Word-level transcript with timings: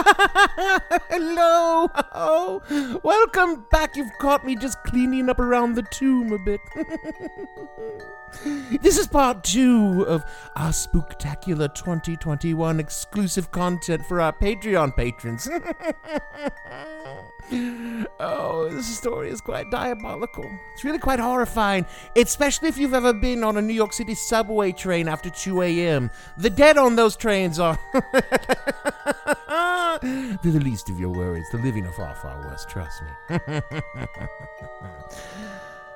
Hello! 1.10 1.90
Oh, 2.14 2.62
welcome 3.02 3.66
back. 3.70 3.96
You've 3.96 4.16
caught 4.18 4.46
me 4.46 4.56
just 4.56 4.82
cleaning 4.84 5.28
up 5.28 5.38
around 5.38 5.74
the 5.74 5.82
tomb 5.82 6.32
a 6.32 6.38
bit. 6.38 6.60
this 8.82 8.96
is 8.96 9.06
part 9.06 9.44
two 9.44 10.06
of 10.08 10.24
our 10.56 10.70
Spooktacular 10.70 11.74
2021 11.74 12.80
exclusive 12.80 13.50
content 13.50 14.06
for 14.06 14.22
our 14.22 14.32
Patreon 14.32 14.96
patrons. 14.96 15.46
oh, 18.20 18.70
this 18.70 18.96
story 18.96 19.28
is 19.28 19.42
quite 19.42 19.70
diabolical. 19.70 20.50
It's 20.72 20.84
really 20.84 20.98
quite 20.98 21.18
horrifying, 21.18 21.84
especially 22.16 22.68
if 22.68 22.78
you've 22.78 22.94
ever 22.94 23.12
been 23.12 23.44
on 23.44 23.58
a 23.58 23.62
New 23.62 23.74
York 23.74 23.92
City 23.92 24.14
subway 24.14 24.72
train 24.72 25.08
after 25.08 25.28
2 25.28 25.60
a.m. 25.62 26.10
The 26.38 26.50
dead 26.50 26.78
on 26.78 26.96
those 26.96 27.16
trains 27.16 27.58
are. 27.58 27.78
They're 30.02 30.52
the 30.52 30.60
least 30.60 30.88
of 30.90 30.98
your 30.98 31.10
worries. 31.10 31.46
The 31.50 31.58
living 31.58 31.86
are 31.86 31.92
far, 31.92 32.14
far 32.14 32.40
worse, 32.46 32.64
trust 32.66 33.02
me. 33.02 33.60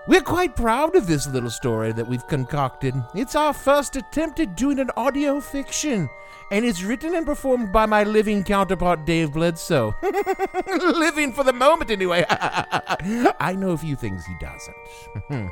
We're 0.06 0.20
quite 0.20 0.54
proud 0.54 0.96
of 0.96 1.06
this 1.06 1.26
little 1.26 1.50
story 1.50 1.90
that 1.92 2.06
we've 2.06 2.26
concocted. 2.26 2.94
It's 3.14 3.34
our 3.34 3.54
first 3.54 3.96
attempt 3.96 4.38
at 4.38 4.54
doing 4.54 4.78
an 4.78 4.90
audio 4.98 5.40
fiction, 5.40 6.10
and 6.50 6.62
it's 6.62 6.82
written 6.82 7.14
and 7.14 7.24
performed 7.24 7.72
by 7.72 7.86
my 7.86 8.04
living 8.04 8.44
counterpart, 8.44 9.06
Dave 9.06 9.32
Bledsoe. 9.32 9.94
living 10.68 11.32
for 11.32 11.42
the 11.42 11.54
moment, 11.54 11.90
anyway. 11.90 12.26
I 12.28 13.56
know 13.56 13.70
a 13.70 13.78
few 13.78 13.96
things 13.96 14.26
he 14.26 14.34
doesn't. 14.38 15.50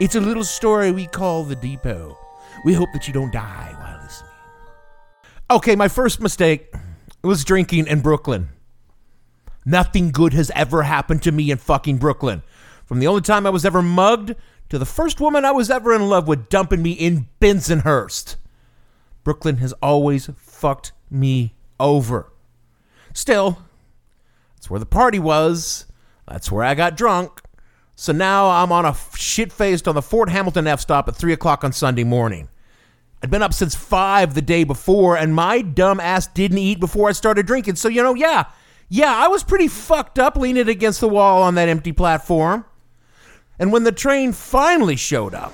it's 0.00 0.16
a 0.16 0.20
little 0.20 0.42
story 0.42 0.90
we 0.90 1.06
call 1.06 1.44
The 1.44 1.54
Depot. 1.54 2.18
We 2.64 2.74
hope 2.74 2.88
that 2.92 3.06
you 3.06 3.14
don't 3.14 3.32
die 3.32 3.72
while 3.78 4.02
listening. 4.02 4.32
Okay, 5.48 5.76
my 5.76 5.86
first 5.86 6.20
mistake 6.20 6.74
was 7.28 7.44
drinking 7.44 7.86
in 7.86 8.00
Brooklyn. 8.00 8.48
Nothing 9.64 10.10
good 10.10 10.32
has 10.32 10.50
ever 10.54 10.82
happened 10.82 11.22
to 11.24 11.30
me 11.30 11.50
in 11.50 11.58
fucking 11.58 11.98
Brooklyn. 11.98 12.42
From 12.86 13.00
the 13.00 13.06
only 13.06 13.20
time 13.20 13.46
I 13.46 13.50
was 13.50 13.66
ever 13.66 13.82
mugged 13.82 14.34
to 14.70 14.78
the 14.78 14.86
first 14.86 15.20
woman 15.20 15.44
I 15.44 15.50
was 15.50 15.70
ever 15.70 15.94
in 15.94 16.08
love 16.08 16.26
with 16.26 16.48
dumping 16.48 16.82
me 16.82 16.92
in 16.92 17.28
Bensonhurst. 17.38 18.36
Brooklyn 19.24 19.58
has 19.58 19.74
always 19.74 20.30
fucked 20.36 20.92
me 21.10 21.54
over. 21.78 22.32
Still, 23.12 23.58
that's 24.56 24.70
where 24.70 24.80
the 24.80 24.86
party 24.86 25.18
was. 25.18 25.84
That's 26.26 26.50
where 26.50 26.64
I 26.64 26.74
got 26.74 26.96
drunk. 26.96 27.42
So 27.94 28.12
now 28.12 28.48
I'm 28.48 28.72
on 28.72 28.86
a 28.86 28.96
shit 29.16 29.52
faced 29.52 29.86
on 29.86 29.94
the 29.94 30.02
Fort 30.02 30.30
Hamilton 30.30 30.66
F 30.66 30.80
stop 30.80 31.08
at 31.08 31.16
3 31.16 31.34
o'clock 31.34 31.62
on 31.62 31.72
Sunday 31.74 32.04
morning. 32.04 32.48
I'd 33.22 33.30
been 33.30 33.42
up 33.42 33.52
since 33.52 33.74
5 33.74 34.34
the 34.34 34.42
day 34.42 34.64
before, 34.64 35.16
and 35.16 35.34
my 35.34 35.60
dumb 35.60 35.98
ass 35.98 36.26
didn't 36.28 36.58
eat 36.58 36.78
before 36.78 37.08
I 37.08 37.12
started 37.12 37.46
drinking. 37.46 37.74
So, 37.74 37.88
you 37.88 38.02
know, 38.02 38.14
yeah, 38.14 38.44
yeah, 38.88 39.14
I 39.14 39.28
was 39.28 39.42
pretty 39.42 39.68
fucked 39.68 40.18
up 40.18 40.36
leaning 40.36 40.68
against 40.68 41.00
the 41.00 41.08
wall 41.08 41.42
on 41.42 41.56
that 41.56 41.68
empty 41.68 41.92
platform. 41.92 42.64
And 43.58 43.72
when 43.72 43.82
the 43.82 43.92
train 43.92 44.32
finally 44.32 44.94
showed 44.94 45.34
up, 45.34 45.52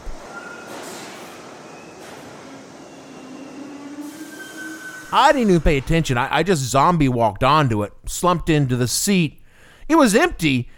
I 5.10 5.32
didn't 5.32 5.50
even 5.50 5.60
pay 5.60 5.78
attention. 5.78 6.18
I, 6.18 6.38
I, 6.38 6.42
just 6.42 6.62
zombie 6.62 7.08
walked 7.08 7.44
onto 7.44 7.84
it, 7.84 7.92
slumped 8.04 8.50
into 8.50 8.76
the 8.76 8.88
seat. 8.88 9.40
It 9.88 9.94
was 9.94 10.14
empty, 10.14 10.68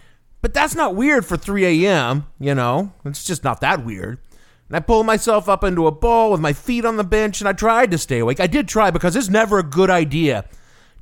but 0.42 0.52
that's 0.52 0.74
not 0.74 0.94
weird 0.94 1.24
for 1.24 1.38
3 1.38 1.86
a.m., 1.86 2.26
you 2.38 2.54
know? 2.54 2.92
It's 3.06 3.24
just 3.24 3.44
not 3.44 3.62
that 3.62 3.84
weird. 3.84 4.18
And 4.68 4.76
I 4.76 4.80
pulled 4.80 5.06
myself 5.06 5.48
up 5.48 5.62
into 5.62 5.86
a 5.86 5.92
ball 5.92 6.32
with 6.32 6.40
my 6.40 6.52
feet 6.52 6.84
on 6.84 6.96
the 6.96 7.04
bench, 7.04 7.40
and 7.40 7.48
I 7.48 7.52
tried 7.52 7.90
to 7.92 7.98
stay 7.98 8.18
awake. 8.18 8.40
I 8.40 8.46
did 8.46 8.66
try 8.68 8.90
because 8.90 9.14
it's 9.14 9.28
never 9.28 9.58
a 9.58 9.62
good 9.62 9.90
idea 9.90 10.44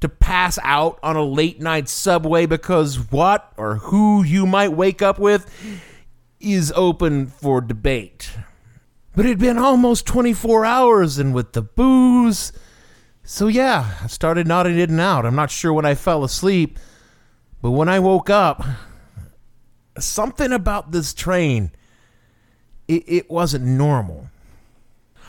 to 0.00 0.08
pass 0.08 0.58
out 0.62 0.98
on 1.02 1.16
a 1.16 1.22
late 1.22 1.60
night 1.60 1.88
subway 1.88 2.44
because 2.44 3.10
what 3.10 3.52
or 3.56 3.76
who 3.76 4.22
you 4.22 4.44
might 4.44 4.72
wake 4.72 5.00
up 5.00 5.18
with 5.18 5.50
is 6.40 6.72
open 6.76 7.26
for 7.26 7.62
debate. 7.62 8.30
But 9.16 9.24
it'd 9.24 9.38
been 9.38 9.58
almost 9.58 10.06
24 10.06 10.64
hours, 10.66 11.18
and 11.18 11.32
with 11.32 11.52
the 11.52 11.62
booze. 11.62 12.52
So, 13.22 13.46
yeah, 13.46 13.94
I 14.02 14.08
started 14.08 14.46
nodding 14.46 14.78
in 14.78 14.90
and 14.90 15.00
out. 15.00 15.24
I'm 15.24 15.36
not 15.36 15.50
sure 15.50 15.72
when 15.72 15.86
I 15.86 15.94
fell 15.94 16.22
asleep, 16.22 16.78
but 17.62 17.70
when 17.70 17.88
I 17.88 17.98
woke 18.00 18.28
up, 18.28 18.62
something 19.98 20.52
about 20.52 20.92
this 20.92 21.14
train, 21.14 21.70
it, 22.88 23.04
it 23.06 23.30
wasn't 23.30 23.64
normal. 23.64 24.28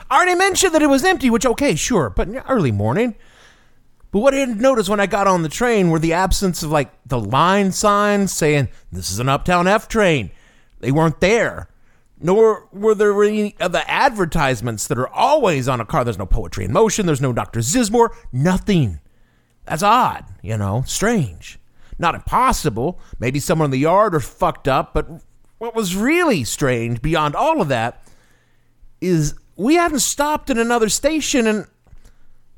I 0.09 0.17
already 0.17 0.35
mentioned 0.35 0.73
that 0.75 0.81
it 0.81 0.87
was 0.87 1.03
empty, 1.03 1.29
which, 1.29 1.45
okay, 1.45 1.75
sure, 1.75 2.09
but 2.09 2.29
early 2.47 2.71
morning. 2.71 3.15
But 4.11 4.19
what 4.19 4.33
I 4.33 4.37
didn't 4.37 4.59
notice 4.59 4.87
when 4.87 4.99
I 4.99 5.07
got 5.07 5.27
on 5.27 5.43
the 5.43 5.49
train 5.49 5.89
were 5.89 5.99
the 5.99 6.13
absence 6.13 6.63
of 6.63 6.71
like 6.71 6.91
the 7.05 7.19
line 7.19 7.71
signs 7.71 8.31
saying, 8.31 8.69
this 8.91 9.11
is 9.11 9.19
an 9.19 9.27
Uptown 9.29 9.67
F 9.67 9.87
train. 9.87 10.31
They 10.79 10.91
weren't 10.91 11.19
there. 11.19 11.69
Nor 12.21 12.69
were 12.71 12.95
there 12.95 13.21
any 13.23 13.57
of 13.59 13.73
the 13.73 13.89
advertisements 13.89 14.87
that 14.87 14.97
are 14.97 15.09
always 15.09 15.67
on 15.67 15.81
a 15.81 15.85
car. 15.85 16.05
There's 16.05 16.17
no 16.17 16.25
poetry 16.25 16.63
in 16.63 16.71
motion. 16.71 17.05
There's 17.05 17.19
no 17.19 17.33
Dr. 17.33 17.59
Zizmor. 17.59 18.09
Nothing. 18.31 19.01
That's 19.65 19.83
odd, 19.83 20.25
you 20.41 20.57
know, 20.57 20.83
strange. 20.87 21.59
Not 21.97 22.15
impossible. 22.15 22.99
Maybe 23.19 23.39
someone 23.39 23.65
in 23.65 23.71
the 23.71 23.79
yard 23.79 24.15
are 24.15 24.19
fucked 24.19 24.67
up, 24.67 24.93
but 24.93 25.09
what 25.57 25.75
was 25.75 25.95
really 25.95 26.43
strange 26.43 27.01
beyond 27.01 27.35
all 27.35 27.61
of 27.61 27.69
that 27.69 28.03
is 29.01 29.35
we 29.55 29.75
hadn't 29.75 29.99
stopped 29.99 30.49
at 30.49 30.57
another 30.57 30.89
station 30.89 31.47
and 31.47 31.67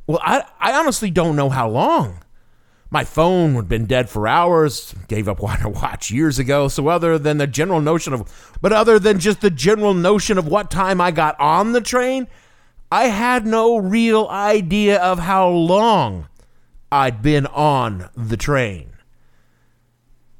well, 0.07 0.19
I, 0.21 0.45
I 0.59 0.73
honestly 0.73 1.11
don't 1.11 1.35
know 1.35 1.49
how 1.49 1.69
long. 1.69 2.23
My 2.89 3.03
phone 3.03 3.55
had 3.55 3.67
been 3.67 3.85
dead 3.85 4.09
for 4.09 4.25
hours, 4.25 4.95
gave 5.09 5.27
up 5.27 5.39
wanting 5.41 5.63
to 5.63 5.69
watch 5.69 6.09
years 6.09 6.39
ago. 6.39 6.69
So, 6.69 6.87
other 6.87 7.19
than 7.19 7.37
the 7.37 7.47
general 7.47 7.81
notion 7.81 8.13
of, 8.13 8.57
but 8.61 8.71
other 8.71 8.97
than 8.99 9.19
just 9.19 9.41
the 9.41 9.49
general 9.49 9.93
notion 9.93 10.37
of 10.37 10.47
what 10.47 10.71
time 10.71 11.01
I 11.01 11.11
got 11.11 11.37
on 11.39 11.73
the 11.73 11.81
train, 11.81 12.27
I 12.89 13.07
had 13.07 13.45
no 13.45 13.77
real 13.77 14.27
idea 14.29 14.97
of 14.99 15.19
how 15.19 15.49
long 15.49 16.29
I'd 16.89 17.21
been 17.21 17.45
on 17.47 18.09
the 18.15 18.37
train. 18.37 18.91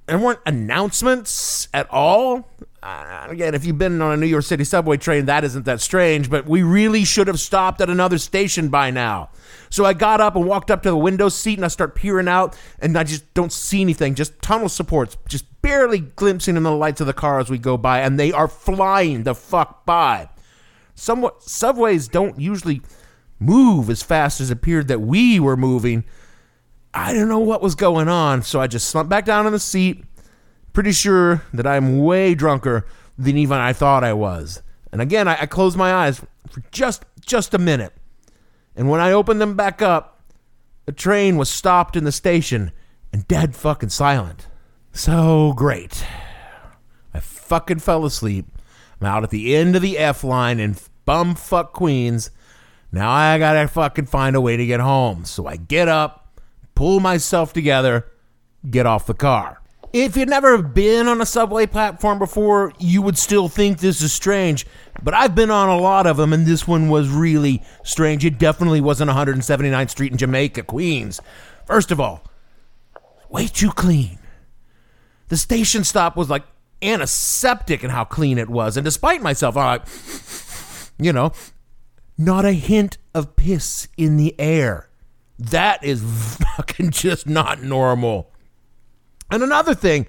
There 0.08 0.18
weren't 0.18 0.40
announcements 0.46 1.68
at 1.74 1.90
all. 1.90 2.48
Uh, 2.82 3.28
again, 3.30 3.54
if 3.54 3.66
you've 3.66 3.78
been 3.78 4.02
on 4.02 4.14
a 4.14 4.18
New 4.18 4.26
York 4.26 4.46
City 4.46 4.64
subway 4.64 4.96
train, 4.96 5.26
that 5.26 5.44
isn't 5.44 5.66
that 5.66 5.82
strange, 5.82 6.30
but 6.30 6.46
we 6.46 6.64
really 6.64 7.04
should 7.04 7.28
have 7.28 7.42
stopped 7.42 7.82
at 7.82 7.90
another 7.90 8.18
station 8.18 8.70
by 8.70 8.90
now. 8.90 9.30
So 9.70 9.84
I 9.84 9.92
got 9.92 10.22
up 10.22 10.38
and 10.38 10.46
walked 10.46 10.72
up 10.72 10.82
to 10.84 10.90
the 10.90 10.98
window 10.98 11.28
seat 11.28 11.58
and 11.58 11.66
I 11.66 11.68
start 11.68 11.94
peering 11.94 12.30
out 12.30 12.58
and 12.80 12.98
I 12.98 13.04
just 13.04 13.34
don't 13.34 13.52
see 13.52 13.82
anything, 13.82 14.16
just 14.16 14.42
tunnel 14.42 14.70
supports, 14.70 15.18
just 15.28 15.46
barely 15.62 16.00
glimpsing 16.00 16.56
in 16.56 16.64
the 16.64 16.72
lights 16.72 17.02
of 17.02 17.08
the 17.08 17.14
car 17.14 17.40
as 17.42 17.50
we 17.50 17.58
go 17.58 17.76
by, 17.76 18.00
and 18.00 18.18
they 18.18 18.32
are 18.32 18.48
flying 18.48 19.24
the 19.24 19.36
fuck 19.36 19.86
by. 19.86 20.30
Somewhat 20.96 21.44
subways 21.44 22.08
don't 22.08 22.40
usually 22.40 22.82
move 23.40 23.90
as 23.90 24.04
fast 24.04 24.40
as 24.40 24.50
it 24.50 24.54
appeared 24.54 24.88
that 24.88 25.02
we 25.02 25.38
were 25.40 25.58
moving. 25.58 26.06
I 26.98 27.14
don't 27.14 27.30
know 27.30 27.38
what 27.40 27.62
was 27.62 27.76
going 27.76 28.08
on, 28.08 28.42
so 28.42 28.60
I 28.60 28.66
just 28.66 28.90
slumped 28.90 29.10
back 29.10 29.24
down 29.24 29.46
in 29.46 29.54
the 29.54 29.60
seat, 29.60 30.04
pretty 30.74 30.92
sure 30.92 31.44
that 31.54 31.68
I'm 31.68 32.00
way 32.00 32.34
drunker 32.34 32.88
than 33.20 33.38
even 33.38 33.58
I 33.58 33.72
thought 33.72 34.04
I 34.04 34.14
was. 34.14 34.64
And 34.92 35.00
again, 35.00 35.28
I, 35.28 35.42
I 35.42 35.46
closed 35.46 35.78
my 35.78 35.94
eyes 35.94 36.22
for 36.50 36.64
just 36.72 37.06
just 37.22 37.54
a 37.54 37.60
minute. 37.60 37.94
And 38.76 38.90
when 38.90 39.00
I 39.00 39.12
opened 39.12 39.40
them 39.40 39.56
back 39.56 39.82
up, 39.82 40.22
the 40.86 40.92
train 40.92 41.38
was 41.38 41.50
stopped 41.50 41.96
in 41.96 42.04
the 42.04 42.12
station 42.12 42.72
and 43.14 43.28
dead 43.28 43.56
fucking 43.56 43.90
silent. 43.90 44.48
So 44.92 45.54
great. 45.54 46.04
I 47.14 47.20
fucking 47.20 47.80
fell 47.80 48.06
asleep. 48.06 48.48
I'm 49.00 49.08
out 49.08 49.24
at 49.24 49.30
the 49.30 49.56
end 49.56 49.76
of 49.76 49.84
the 49.84 50.00
F 50.00 50.24
line 50.24 50.60
in 50.60 50.78
bumfuck 51.08 51.74
Queens. 51.74 52.32
Now 52.92 53.12
I 53.12 53.38
gotta 53.38 53.68
fucking 53.68 54.08
find 54.08 54.36
a 54.36 54.42
way 54.42 54.58
to 54.58 54.66
get 54.66 54.80
home. 54.80 55.26
So 55.26 55.46
I 55.46 55.58
get 55.58 55.88
up, 55.88 56.27
pull 56.78 57.00
myself 57.00 57.54
together, 57.54 58.06
get 58.70 58.86
off 58.86 59.08
the 59.08 59.14
car. 59.16 59.60
If 59.94 60.16
you'd 60.16 60.30
never 60.30 60.62
been 60.62 61.08
on 61.08 61.20
a 61.20 61.26
subway 61.26 61.66
platform 61.66 62.20
before, 62.20 62.72
you 62.78 63.02
would 63.02 63.18
still 63.18 63.50
think 63.50 63.80
this 63.80 64.00
is 64.00 64.14
strange. 64.14 64.68
But 65.02 65.16
I've 65.16 65.34
been 65.34 65.50
on 65.50 65.70
a 65.70 65.78
lot 65.80 66.06
of 66.06 66.18
them, 66.18 66.34
and 66.34 66.46
this 66.46 66.68
one 66.68 66.88
was 66.88 67.10
really 67.10 67.64
strange. 67.84 68.24
It 68.24 68.38
definitely 68.38 68.80
wasn't 68.80 69.10
179th 69.10 69.90
Street 69.90 70.12
in 70.12 70.20
Jamaica, 70.20 70.64
Queens. 70.64 71.20
First 71.66 71.90
of 71.90 72.00
all, 72.00 72.24
way 73.28 73.48
too 73.48 73.72
clean. 73.72 74.20
The 75.30 75.38
station 75.38 75.84
stop 75.84 76.16
was 76.16 76.30
like 76.30 76.44
antiseptic 76.84 77.84
in 77.84 77.90
how 77.90 78.04
clean 78.04 78.38
it 78.38 78.50
was. 78.50 78.78
And 78.78 78.86
despite 78.86 79.24
myself, 79.24 79.58
I'm 79.58 79.82
you 81.00 81.12
know, 81.12 81.32
not 82.20 82.46
a 82.46 82.54
hint 82.54 83.00
of 83.16 83.36
piss 83.36 83.88
in 83.98 84.18
the 84.18 84.40
air. 84.40 84.87
That 85.40 85.84
is 85.84 86.04
fucking 86.56 86.92
just 86.92 87.28
not 87.28 87.62
normal. 87.62 88.32
And 89.30 89.44
another 89.44 89.76
thing, 89.76 90.08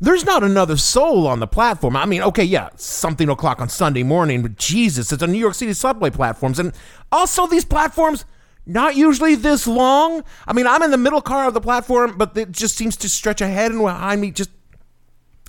there's 0.00 0.24
not 0.24 0.42
another 0.42 0.76
soul 0.76 1.26
on 1.26 1.40
the 1.40 1.46
platform. 1.46 1.96
I 1.96 2.06
mean, 2.06 2.22
okay, 2.22 2.44
yeah, 2.44 2.70
something 2.76 3.28
o'clock 3.28 3.60
on 3.60 3.68
Sunday 3.68 4.02
morning, 4.02 4.42
but 4.42 4.56
Jesus, 4.56 5.12
it's 5.12 5.22
a 5.22 5.26
New 5.26 5.38
York 5.38 5.54
City 5.54 5.72
subway 5.72 6.10
platforms. 6.10 6.58
And 6.58 6.72
also, 7.10 7.46
these 7.46 7.64
platforms, 7.64 8.24
not 8.66 8.96
usually 8.96 9.34
this 9.34 9.66
long. 9.66 10.24
I 10.46 10.52
mean, 10.52 10.66
I'm 10.66 10.82
in 10.82 10.90
the 10.90 10.98
middle 10.98 11.20
car 11.20 11.46
of 11.46 11.54
the 11.54 11.60
platform, 11.60 12.16
but 12.16 12.36
it 12.36 12.50
just 12.50 12.76
seems 12.76 12.96
to 12.98 13.08
stretch 13.08 13.40
ahead 13.40 13.70
and 13.70 13.80
behind 13.80 14.20
me 14.20 14.30
just 14.30 14.50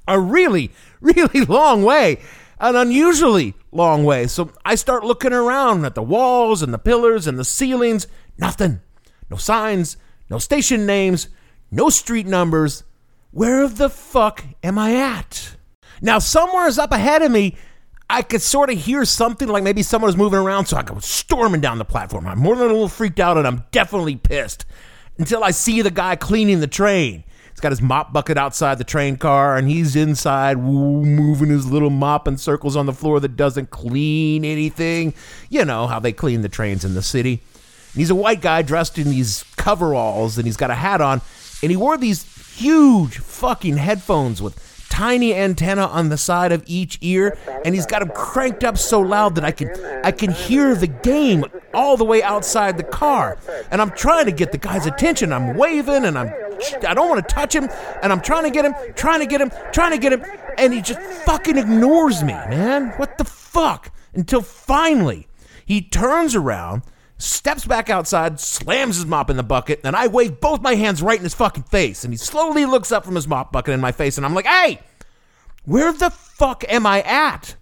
a 0.08 0.20
really, 0.20 0.72
really 1.02 1.46
long 1.46 1.84
way, 1.84 2.20
an 2.60 2.76
unusually 2.76 3.56
long 3.72 4.04
way. 4.04 4.28
So 4.28 4.52
I 4.66 4.76
start 4.76 5.04
looking 5.04 5.34
around 5.34 5.86
at 5.86 5.96
the 5.96 6.04
walls 6.04 6.62
and 6.62 6.74
the 6.74 6.80
pillars 6.80 7.28
and 7.28 7.40
the 7.40 7.46
ceilings. 7.46 8.08
Nothing. 8.38 8.82
No 9.30 9.38
signs, 9.38 9.98
no 10.30 10.38
station 10.38 10.86
names, 10.86 11.30
no 11.72 11.90
street 11.90 12.28
numbers. 12.28 12.84
Where 13.32 13.68
the 13.68 13.90
fuck 13.90 14.44
am 14.64 14.78
I 14.78 14.96
at? 14.96 15.56
Now, 16.02 16.20
somewhere's 16.20 16.78
up 16.78 16.92
ahead 16.92 17.22
of 17.22 17.32
me, 17.32 17.56
I 18.10 18.22
could 18.22 18.42
sort 18.42 18.70
of 18.70 18.78
hear 18.78 19.06
something 19.06 19.48
like 19.48 19.64
maybe 19.64 19.82
someone 19.82 20.08
was 20.08 20.18
moving 20.18 20.40
around, 20.40 20.66
so 20.66 20.78
I 20.78 20.84
go 20.84 21.00
storming 21.00 21.62
down 21.62 21.78
the 21.78 21.86
platform. 21.86 22.28
I'm 22.28 22.40
more 22.40 22.56
than 22.56 22.70
a 22.70 22.74
little 22.74 22.90
freaked 22.90 23.20
out 23.20 23.38
and 23.38 23.48
I'm 23.48 23.64
definitely 23.72 24.18
pissed 24.18 24.66
until 25.18 25.44
I 25.44 25.52
see 25.52 25.82
the 25.82 25.90
guy 25.90 26.16
cleaning 26.16 26.60
the 26.60 26.68
train. 26.68 27.24
He's 27.50 27.60
got 27.60 27.72
his 27.72 27.82
mop 27.82 28.14
bucket 28.14 28.38
outside 28.38 28.78
the 28.78 28.84
train 28.84 29.18
car 29.18 29.58
and 29.58 29.70
he's 29.70 29.96
inside 29.96 30.58
woo, 30.58 31.06
moving 31.06 31.50
his 31.50 31.72
little 31.72 31.90
mop 31.90 32.28
in 32.28 32.38
circles 32.38 32.76
on 32.76 32.86
the 32.86 32.94
floor 32.94 33.20
that 33.20 33.36
doesn't 33.36 33.70
clean 33.70 34.44
anything. 34.44 35.14
You 35.50 35.64
know 35.64 35.88
how 35.88 36.00
they 36.00 36.12
clean 36.12 36.42
the 36.42 36.50
trains 36.50 36.84
in 36.84 36.96
the 36.96 37.04
city. 37.04 37.42
And 37.94 38.00
he's 38.02 38.10
a 38.10 38.16
white 38.16 38.42
guy 38.42 38.62
dressed 38.64 38.98
in 38.98 39.10
these 39.10 39.46
coveralls 39.56 40.38
and 40.38 40.46
he's 40.46 40.58
got 40.58 40.72
a 40.72 40.76
hat 40.76 41.00
on 41.00 41.22
and 41.62 41.72
he 41.72 41.78
wore 41.78 41.98
these 41.98 42.24
huge 42.58 43.20
fucking 43.20 43.78
headphones 43.78 44.42
with 44.42 44.60
tiny 44.90 45.34
antenna 45.34 45.88
on 45.88 46.10
the 46.10 46.18
side 46.18 46.52
of 46.52 46.64
each 46.68 47.00
ear 47.02 47.36
and 47.66 47.74
he's 47.74 47.86
got 47.86 48.00
them 48.00 48.10
cranked 48.10 48.64
up 48.64 48.78
so 48.78 49.00
loud 49.00 49.34
that 49.36 49.44
I 49.44 49.52
can 49.52 49.70
I 50.04 50.12
can 50.12 50.32
hear 50.32 50.76
the 50.76 50.88
game 50.88 51.46
all 51.74 51.98
the 51.98 52.04
way 52.04 52.22
outside 52.22 52.78
the 52.78 52.84
car. 52.84 53.38
And 53.72 53.82
I'm 53.82 53.90
trying 53.92 54.26
to 54.26 54.32
get 54.32 54.52
the 54.52 54.60
guy's 54.60 54.86
attention. 54.86 55.34
I'm 55.34 55.56
waving 55.56 56.06
and 56.06 56.18
I'm 56.18 56.32
I 56.88 56.94
don't 56.94 57.10
want 57.10 57.28
to 57.28 57.34
touch 57.34 57.56
him 57.56 57.70
and 58.04 58.12
I'm 58.12 58.22
trying 58.22 58.44
to 58.44 58.52
get 58.52 58.66
him 58.66 58.76
trying 58.96 59.20
to 59.20 59.26
get 59.26 59.42
him 59.42 59.52
trying 59.72 59.92
to 59.92 59.98
get 59.98 60.14
him 60.14 60.24
and 60.58 60.74
he 60.74 60.82
just 60.82 61.00
fucking 61.26 61.58
ignores 61.58 62.22
me 62.22 62.34
man. 62.34 62.90
What 62.98 63.18
the 63.18 63.26
fuck? 63.26 63.92
Until 64.14 64.42
finally 64.42 65.28
he 65.66 65.82
turns 65.82 66.36
around 66.36 66.84
steps 67.24 67.66
back 67.66 67.90
outside, 67.90 68.40
slams 68.40 68.98
his 68.98 69.06
mop 69.06 69.30
in 69.30 69.38
the 69.38 69.44
bucket, 69.44 69.82
and 69.84 69.96
I 69.96 70.08
wave 70.08 70.40
both 70.40 70.62
my 70.62 70.76
hands 70.76 71.02
right 71.02 71.18
in 71.18 71.24
his 71.24 71.34
fucking 71.34 71.64
face. 71.64 72.04
And 72.04 72.14
he 72.14 72.18
slowly 72.18 72.66
looks 72.66 72.92
up 72.92 73.06
from 73.06 73.16
his 73.16 73.28
mop 73.28 73.52
bucket 73.52 73.74
in 73.74 73.82
my 73.82 73.92
face, 73.92 74.18
and 74.18 74.26
I'm 74.26 74.34
like, 74.34 74.46
hey, 74.46 74.80
where 75.66 75.94
the 75.94 76.10
fuck 76.10 76.64
am 76.68 76.86
I 76.86 77.02
at? 77.02 77.56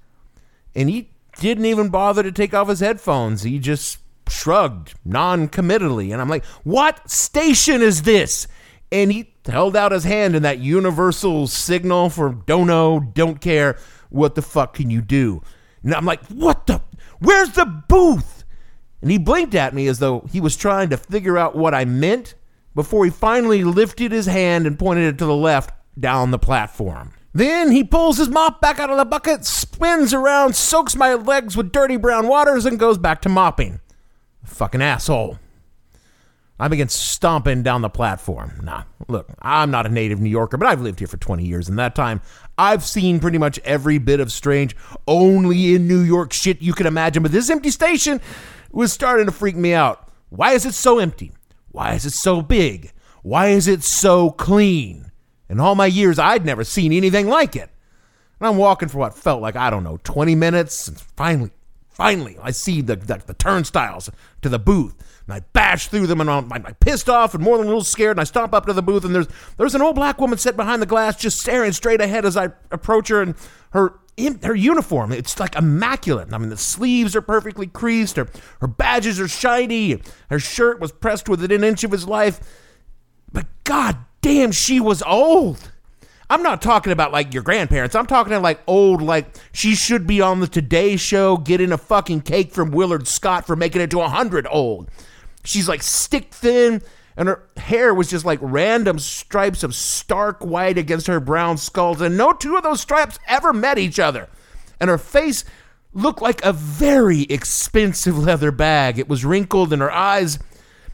And 0.76 0.90
he 0.90 1.12
didn't 1.40 1.66
even 1.66 1.90
bother 1.90 2.24
to 2.24 2.32
take 2.32 2.54
off 2.54 2.70
his 2.70 2.80
headphones. 2.80 3.44
He 3.44 3.60
just 3.60 4.00
shrugged 4.28 4.96
non 5.06 5.48
committally. 5.48 6.12
And 6.12 6.22
I'm 6.22 6.30
like, 6.30 6.46
what 6.64 7.10
station 7.10 7.82
is 7.82 8.02
this? 8.04 8.48
And 8.92 9.12
he 9.12 9.34
held 9.46 9.76
out 9.76 9.92
his 9.92 10.04
hand 10.04 10.36
in 10.36 10.44
that 10.44 10.60
universal 10.60 11.48
signal 11.48 12.10
for 12.10 12.30
don't 12.46 12.68
know, 12.68 13.00
don't 13.00 13.40
care. 13.40 13.78
What 14.10 14.36
the 14.36 14.42
fuck 14.42 14.74
can 14.76 14.90
you 14.90 15.02
do? 15.02 15.42
And 15.84 15.94
I'm 15.94 16.06
like, 16.06 16.24
what 16.28 16.68
the? 16.68 16.82
Where's 17.20 17.52
the 17.52 17.66
booth? 17.66 18.41
And 19.02 19.10
he 19.12 19.18
blinked 19.18 19.56
at 19.56 19.74
me 19.74 19.88
as 19.88 20.00
though 20.00 20.28
he 20.32 20.40
was 20.40 20.56
trying 20.56 20.90
to 20.90 20.98
figure 20.98 21.38
out 21.38 21.56
what 21.56 21.74
I 21.74 21.86
meant 21.86 22.36
before 22.76 23.06
he 23.06 23.12
finally 23.12 23.64
lifted 23.64 24.12
his 24.12 24.28
hand 24.28 24.68
and 24.68 24.78
pointed 24.78 25.14
it 25.14 25.18
to 25.18 25.26
the 25.26 25.36
left 25.36 25.74
down 26.00 26.32
the 26.32 26.40
platform. 26.40 27.14
Then 27.34 27.72
he 27.72 27.84
pulls 27.84 28.18
his 28.18 28.30
mop 28.30 28.60
back 28.60 28.80
out 28.80 28.90
of 28.90 28.98
the 28.98 29.06
bucket, 29.06 29.46
spins 29.46 30.14
around, 30.14 30.56
soaks 30.56 30.96
my 30.96 31.14
legs 31.14 31.56
with 31.56 31.72
dirty 31.72 31.98
brown 31.98 32.28
waters, 32.28 32.66
and 32.66 32.78
goes 32.78 32.98
back 32.98 33.22
to 33.22 33.30
mopping. 33.30 33.80
Fucking 34.44 34.82
asshole. 34.82 35.40
I 36.60 36.68
begin 36.68 36.90
stomping 36.90 37.64
down 37.64 37.82
the 37.82 37.90
platform. 37.90 38.60
Nah, 38.62 38.84
look, 39.08 39.28
I'm 39.42 39.72
not 39.72 39.88
a 39.88 39.90
native 39.90 40.22
New 40.22 40.30
Yorker, 40.30 40.58
but 40.58 40.68
I've 40.68 40.82
lived 40.82 41.00
here 41.00 41.08
for 41.08 41.18
20 41.18 41.44
years. 41.44 41.70
In 41.70 41.78
that 41.78 41.96
time, 41.96 42.22
I've 42.56 42.84
seen 42.84 43.20
pretty 43.20 43.40
much 43.40 43.58
every 43.60 43.98
bit 43.98 44.20
of 44.20 44.32
strange, 44.32 44.76
only 45.08 45.74
in 45.74 45.88
New 45.88 46.02
York 46.02 46.34
shit 46.34 46.62
you 46.62 46.74
can 46.74 46.86
imagine. 46.86 47.24
But 47.24 47.32
this 47.32 47.50
empty 47.50 47.72
station 47.72 48.22
was 48.72 48.94
starting 48.94 49.26
to 49.26 49.32
freak 49.32 49.56
me 49.56 49.74
out. 49.74 50.10
Why 50.30 50.54
is 50.54 50.66
it 50.66 50.74
so 50.74 51.00
empty? 51.00 51.32
Why 51.72 51.94
is 51.94 52.06
it 52.06 52.14
so 52.14 52.42
big? 52.42 52.92
Why 53.24 53.48
is 53.50 53.68
it 53.68 53.84
so 53.84 54.32
clean? 54.32 55.12
In 55.50 55.60
all 55.60 55.76
my 55.76 55.86
years, 55.86 56.18
I'd 56.18 56.46
never 56.46 56.64
seen 56.64 56.94
anything 56.94 57.28
like 57.28 57.56
it. 57.56 57.70
And 58.40 58.48
I'm 58.48 58.58
walking 58.58 58.90
for 58.90 59.00
what 59.00 59.16
felt 59.16 59.42
like, 59.42 59.56
I 59.56 59.70
don't 59.70 59.84
know, 59.84 60.00
20 60.04 60.34
minutes. 60.36 60.88
And 60.88 61.00
finally, 61.00 61.52
finally, 61.90 62.38
I 62.42 62.52
see 62.52 62.82
the, 62.82 62.96
the, 62.96 63.22
the 63.26 63.34
turnstiles 63.34 64.10
to 64.42 64.50
the 64.50 64.60
booth 64.60 64.96
and 65.32 65.42
I 65.42 65.46
bash 65.54 65.88
through 65.88 66.08
them, 66.08 66.20
and 66.20 66.30
I'm, 66.30 66.52
I'm 66.52 66.76
pissed 66.80 67.10
off 67.10 67.34
and 67.34 67.44
more 67.44 67.58
than 67.58 67.68
a 67.68 67.70
little 67.70 67.84
scared. 67.84 68.12
And 68.12 68.20
I 68.20 68.26
stomp 68.26 68.54
up 68.54 68.66
to 68.66 68.74
the 68.74 68.82
booth, 68.82 69.06
and 69.06 69.14
there's 69.16 69.28
there's 69.58 69.76
an 69.76 69.82
old 69.82 69.96
black 69.96 70.20
woman 70.20 70.38
sitting 70.38 70.58
behind 70.58 70.82
the 70.82 70.88
glass, 70.88 71.16
just 71.16 71.40
staring 71.40 71.72
straight 71.72 72.02
ahead 72.02 72.26
as 72.26 72.36
I 72.36 72.50
approach 72.72 73.10
her, 73.10 73.22
and 73.22 73.36
her 73.72 73.94
her 74.44 74.56
uniform 74.56 75.12
it's 75.12 75.40
like 75.40 75.56
immaculate. 75.56 76.34
I 76.34 76.38
mean, 76.38 76.50
the 76.50 76.58
sleeves 76.58 77.16
are 77.16 77.22
perfectly 77.22 77.68
creased, 77.68 78.18
her 78.18 78.28
her 78.60 78.68
badges 78.68 79.20
are 79.20 79.28
shiny, 79.28 80.02
her 80.30 80.40
shirt 80.40 80.80
was 80.80 80.92
pressed 80.92 81.28
within 81.30 81.52
an 81.52 81.64
inch 81.64 81.84
of 81.84 81.92
his 81.92 82.08
life. 82.08 82.40
But 83.32 83.46
god 83.64 83.98
damn, 84.22 84.52
she 84.52 84.80
was 84.80 85.02
old. 85.04 85.72
I'm 86.30 86.44
not 86.44 86.62
talking 86.62 86.94
about 86.94 87.12
like 87.12 87.34
your 87.34 87.44
grandparents. 87.44 87.94
I'm 87.94 88.06
talking 88.06 88.32
about 88.32 88.44
like 88.44 88.62
old, 88.66 89.02
like 89.02 89.36
she 89.52 89.76
should 89.76 90.08
be 90.08 90.22
on 90.22 90.40
the 90.40 90.48
Today 90.48 90.96
Show 90.96 91.36
getting 91.36 91.74
a 91.74 91.78
fucking 91.78 92.22
cake 92.22 92.54
from 92.54 92.72
Willard 92.72 93.06
Scott 93.06 93.46
for 93.46 93.58
making 93.58 93.82
it 93.82 93.90
to 93.92 93.98
100 93.98 94.48
old. 94.50 94.90
She's 95.44 95.68
like 95.68 95.84
stick 95.84 96.34
thin, 96.34 96.82
and 97.18 97.28
her 97.28 97.44
hair 97.58 97.94
was 97.94 98.10
just 98.10 98.26
like 98.26 98.40
random 98.42 99.00
stripes 99.00 99.64
of 99.64 99.76
stark 99.76 100.44
white 100.44 100.78
against 100.78 101.08
her 101.08 101.20
brown 101.20 101.58
skulls, 101.58 102.02
and 102.02 102.18
no 102.18 102.34
two 102.34 102.56
of 102.56 102.64
those 102.64 102.82
stripes 102.82 103.20
ever 103.28 103.54
met 103.54 103.78
each 103.78 104.00
other. 104.00 104.30
And 104.80 104.90
her 104.90 104.98
face 104.98 105.44
looked 105.94 106.22
like 106.22 106.44
a 106.44 106.54
very 106.54 107.24
expensive 107.24 108.18
leather 108.26 108.52
bag. 108.52 108.98
It 108.98 109.10
was 109.10 109.26
wrinkled, 109.26 109.74
and 109.74 109.82
her 109.82 109.92
eyes. 109.92 110.40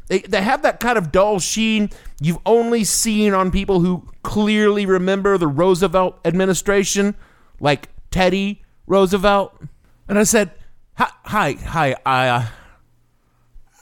They, 0.08 0.20
they 0.20 0.42
have 0.42 0.62
that 0.62 0.80
kind 0.80 0.98
of 0.98 1.12
dull 1.12 1.39
sheen 1.39 1.89
you've 2.22 2.39
only 2.46 2.86
seen 2.86 3.34
on 3.34 3.51
people 3.51 3.82
who 3.82 4.08
clearly 4.24 4.86
remember 4.86 5.38
the 5.38 5.48
Roosevelt 5.48 6.18
administration, 6.24 7.13
like 7.60 7.89
Teddy 8.10 8.63
Roosevelt. 8.86 9.62
And 10.08 10.18
I 10.18 10.24
said, 10.24 10.51
"Hi, 10.96 11.10
hi, 11.25 11.53
hi 11.53 11.96
I, 12.06 12.30
uh, 12.30 12.46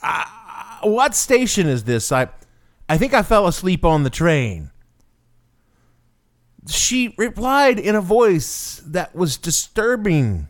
I, 0.02 0.35
what 0.88 1.14
station 1.14 1.66
is 1.66 1.84
this? 1.84 2.12
I, 2.12 2.28
I 2.88 2.98
think 2.98 3.14
I 3.14 3.22
fell 3.22 3.46
asleep 3.46 3.84
on 3.84 4.02
the 4.02 4.10
train. 4.10 4.70
She 6.68 7.14
replied 7.16 7.78
in 7.78 7.94
a 7.94 8.00
voice 8.00 8.82
that 8.86 9.14
was 9.14 9.36
disturbing. 9.36 10.48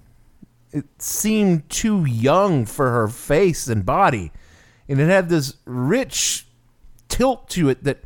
It 0.73 0.87
seemed 0.99 1.69
too 1.69 2.05
young 2.05 2.66
for 2.66 2.90
her 2.90 3.09
face 3.09 3.69
and 3.69 3.85
body, 3.85 4.33
and 4.88 5.00
it 5.00 5.09
had 5.09 5.28
this 5.28 5.55
rich 5.64 6.47
tilt 7.09 7.49
to 7.50 7.69
it 7.69 7.85
that 7.85 8.05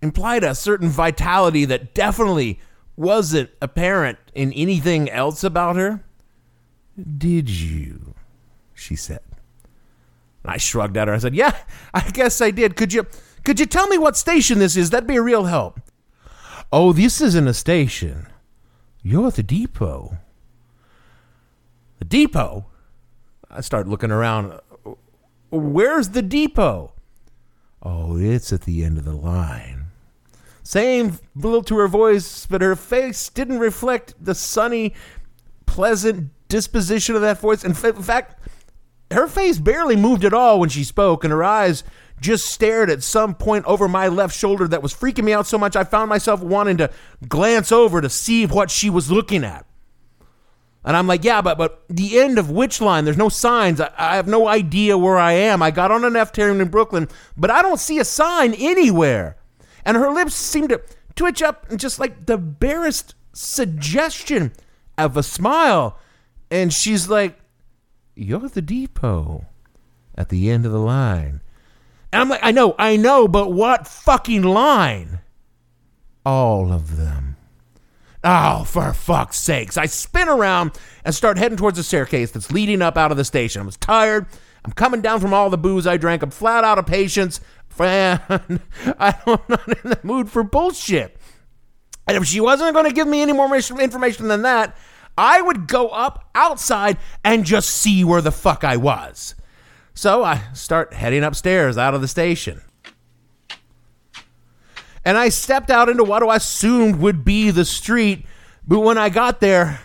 implied 0.00 0.44
a 0.44 0.54
certain 0.54 0.88
vitality 0.88 1.64
that 1.64 1.94
definitely 1.94 2.60
wasn't 2.96 3.50
apparent 3.60 4.18
in 4.34 4.52
anything 4.52 5.08
else 5.08 5.42
about 5.42 5.76
her. 5.76 6.04
Did 7.18 7.48
you? 7.48 8.14
She 8.74 8.96
said. 8.96 9.20
I 10.44 10.56
shrugged 10.56 10.96
at 10.96 11.08
her. 11.08 11.14
I 11.14 11.18
said, 11.18 11.34
"Yeah, 11.34 11.56
I 11.94 12.10
guess 12.10 12.40
I 12.40 12.50
did. 12.50 12.76
Could 12.76 12.92
you 12.92 13.06
could 13.44 13.60
you 13.60 13.66
tell 13.66 13.86
me 13.88 13.98
what 13.98 14.16
station 14.16 14.58
this 14.58 14.76
is? 14.76 14.90
That'd 14.90 15.06
be 15.06 15.16
a 15.16 15.22
real 15.22 15.44
help." 15.44 15.80
"Oh, 16.72 16.92
this 16.92 17.20
isn't 17.20 17.48
a 17.48 17.54
station. 17.54 18.26
You're 19.02 19.28
at 19.28 19.36
the 19.36 19.42
depot." 19.42 20.18
The 21.98 22.04
depot? 22.04 22.66
I 23.50 23.60
start 23.60 23.86
looking 23.86 24.10
around. 24.10 24.58
Where's 25.50 26.08
the 26.08 26.22
depot? 26.22 26.92
Oh, 27.82 28.16
it's 28.16 28.52
at 28.52 28.62
the 28.62 28.84
end 28.84 28.98
of 28.98 29.04
the 29.04 29.14
line. 29.14 29.86
Same 30.62 31.18
little 31.34 31.62
to 31.64 31.76
her 31.76 31.88
voice, 31.88 32.46
but 32.46 32.62
her 32.62 32.76
face 32.76 33.28
didn't 33.28 33.58
reflect 33.58 34.14
the 34.20 34.34
sunny, 34.34 34.94
pleasant 35.66 36.30
disposition 36.48 37.14
of 37.14 37.22
that 37.22 37.40
voice. 37.40 37.64
In 37.64 37.74
fact, 37.74 38.40
her 39.12 39.26
face 39.26 39.58
barely 39.58 39.96
moved 39.96 40.24
at 40.24 40.34
all 40.34 40.60
when 40.60 40.68
she 40.68 40.84
spoke, 40.84 41.24
and 41.24 41.32
her 41.32 41.44
eyes 41.44 41.84
just 42.20 42.46
stared 42.46 42.88
at 42.88 43.02
some 43.02 43.34
point 43.34 43.64
over 43.66 43.88
my 43.88 44.08
left 44.08 44.36
shoulder 44.36 44.68
that 44.68 44.82
was 44.82 44.94
freaking 44.94 45.24
me 45.24 45.32
out 45.32 45.46
so 45.46 45.58
much 45.58 45.74
I 45.74 45.84
found 45.84 46.08
myself 46.08 46.40
wanting 46.40 46.76
to 46.78 46.90
glance 47.28 47.72
over 47.72 48.00
to 48.00 48.08
see 48.08 48.46
what 48.46 48.70
she 48.70 48.88
was 48.88 49.10
looking 49.10 49.44
at. 49.44 49.66
And 50.84 50.96
I'm 50.96 51.06
like, 51.06 51.24
yeah, 51.24 51.42
but 51.42 51.58
but 51.58 51.84
the 51.88 52.18
end 52.18 52.38
of 52.38 52.50
which 52.50 52.80
line? 52.80 53.04
There's 53.04 53.16
no 53.16 53.28
signs. 53.28 53.80
I, 53.80 53.90
I 53.96 54.16
have 54.16 54.26
no 54.26 54.48
idea 54.48 54.98
where 54.98 55.18
I 55.18 55.32
am. 55.32 55.62
I 55.62 55.70
got 55.70 55.92
on 55.92 56.04
an 56.04 56.16
F 56.16 56.32
train 56.32 56.60
in 56.60 56.68
Brooklyn, 56.68 57.08
but 57.36 57.50
I 57.50 57.62
don't 57.62 57.78
see 57.78 57.98
a 57.98 58.04
sign 58.04 58.54
anywhere. 58.54 59.36
And 59.84 59.96
her 59.96 60.10
lips 60.10 60.34
seem 60.34 60.68
to 60.68 60.80
twitch 61.14 61.42
up 61.42 61.70
and 61.70 61.78
just 61.78 62.00
like 62.00 62.26
the 62.26 62.38
barest 62.38 63.14
suggestion 63.32 64.52
of 64.98 65.16
a 65.16 65.22
smile. 65.22 65.98
And 66.50 66.72
she's 66.72 67.08
like, 67.08 67.38
You're 68.14 68.44
at 68.44 68.54
the 68.54 68.62
depot 68.62 69.46
at 70.16 70.28
the 70.28 70.50
end 70.50 70.66
of 70.66 70.72
the 70.72 70.78
line. 70.78 71.40
And 72.12 72.20
I'm 72.20 72.28
like, 72.28 72.40
I 72.42 72.50
know, 72.50 72.74
I 72.78 72.96
know, 72.96 73.26
but 73.26 73.52
what 73.52 73.86
fucking 73.86 74.42
line? 74.42 75.20
All 76.26 76.72
of 76.72 76.96
them. 76.96 77.36
Oh, 78.24 78.64
for 78.64 78.92
fuck's 78.92 79.38
sakes. 79.38 79.76
I 79.76 79.86
spin 79.86 80.28
around 80.28 80.78
and 81.04 81.14
start 81.14 81.38
heading 81.38 81.58
towards 81.58 81.78
the 81.78 81.82
staircase 81.82 82.30
that's 82.30 82.52
leading 82.52 82.82
up 82.82 82.96
out 82.96 83.10
of 83.10 83.16
the 83.16 83.24
station. 83.24 83.62
I 83.62 83.64
was 83.64 83.76
tired. 83.76 84.26
I'm 84.64 84.72
coming 84.72 85.00
down 85.00 85.20
from 85.20 85.34
all 85.34 85.50
the 85.50 85.58
booze 85.58 85.86
I 85.86 85.96
drank. 85.96 86.22
I'm 86.22 86.30
flat 86.30 86.62
out 86.62 86.78
of 86.78 86.86
patience. 86.86 87.40
I'm 87.80 88.20
not 88.98 89.68
in 89.68 89.90
the 89.90 89.98
mood 90.02 90.30
for 90.30 90.44
bullshit. 90.44 91.16
And 92.06 92.16
if 92.16 92.24
she 92.26 92.40
wasn't 92.40 92.74
going 92.74 92.86
to 92.86 92.94
give 92.94 93.08
me 93.08 93.22
any 93.22 93.32
more 93.32 93.52
information 93.54 94.28
than 94.28 94.42
that, 94.42 94.76
I 95.16 95.42
would 95.42 95.66
go 95.68 95.88
up 95.88 96.30
outside 96.34 96.96
and 97.24 97.44
just 97.44 97.70
see 97.70 98.04
where 98.04 98.20
the 98.20 98.32
fuck 98.32 98.64
I 98.64 98.76
was. 98.76 99.34
So 99.94 100.24
I 100.24 100.42
start 100.54 100.94
heading 100.94 101.22
upstairs 101.22 101.76
out 101.76 101.94
of 101.94 102.00
the 102.00 102.08
station. 102.08 102.62
And 105.04 105.18
I 105.18 105.28
stepped 105.28 105.70
out 105.70 105.88
into 105.88 106.04
what 106.04 106.22
I 106.22 106.36
assumed 106.36 106.96
would 106.96 107.24
be 107.24 107.50
the 107.50 107.64
street, 107.64 108.24
but 108.66 108.80
when 108.80 108.96
I 108.96 109.08
got 109.08 109.40
there, 109.40 109.80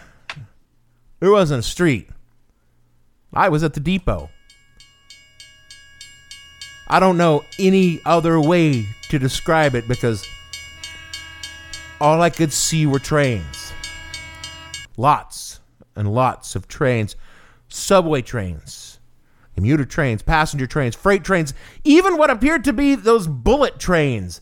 there 1.19 1.31
wasn't 1.31 1.59
a 1.59 1.63
street. 1.63 2.09
I 3.33 3.49
was 3.49 3.63
at 3.63 3.73
the 3.73 3.79
depot. 3.79 4.29
I 6.87 6.99
don't 6.99 7.17
know 7.17 7.43
any 7.59 7.99
other 8.05 8.39
way 8.39 8.87
to 9.09 9.19
describe 9.19 9.75
it 9.75 9.87
because 9.87 10.25
all 11.99 12.21
I 12.21 12.29
could 12.29 12.53
see 12.53 12.85
were 12.85 12.99
trains. 12.99 13.56
Lots 14.97 15.61
and 15.95 16.11
lots 16.13 16.55
of 16.55 16.67
trains. 16.67 17.15
Subway 17.69 18.21
trains, 18.21 18.99
commuter 19.55 19.85
trains, 19.85 20.21
passenger 20.23 20.67
trains, 20.67 20.95
freight 20.95 21.23
trains, 21.23 21.53
even 21.83 22.17
what 22.17 22.29
appeared 22.29 22.63
to 22.65 22.73
be 22.73 22.95
those 22.95 23.27
bullet 23.27 23.79
trains 23.79 24.41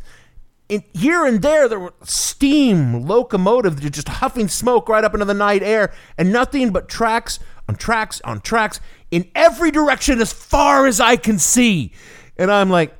in, 0.70 0.84
here 0.94 1.26
and 1.26 1.42
there 1.42 1.68
there 1.70 1.80
were 1.80 1.94
steam 2.04 3.06
locomotives 3.06 3.80
just 3.90 4.10
huffing 4.10 4.48
smoke 4.48 4.90
right 4.90 5.04
up 5.04 5.14
into 5.14 5.26
the 5.26 5.34
night 5.34 5.62
air 5.62 5.94
and 6.18 6.32
nothing 6.32 6.72
but 6.72 6.90
tracks 6.90 7.40
on 7.70 7.76
tracks 7.76 8.22
on 8.24 8.42
tracks 8.42 8.80
in 9.12 9.30
every 9.36 9.72
direction 9.72 10.20
as 10.20 10.34
far 10.34 10.88
as 10.88 11.00
I 11.00 11.16
can 11.16 11.40
see. 11.40 11.92
And 12.38 12.52
I'm 12.52 12.70
like, 12.70 12.96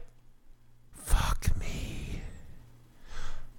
fuck 0.94 1.48
me. 1.60 2.22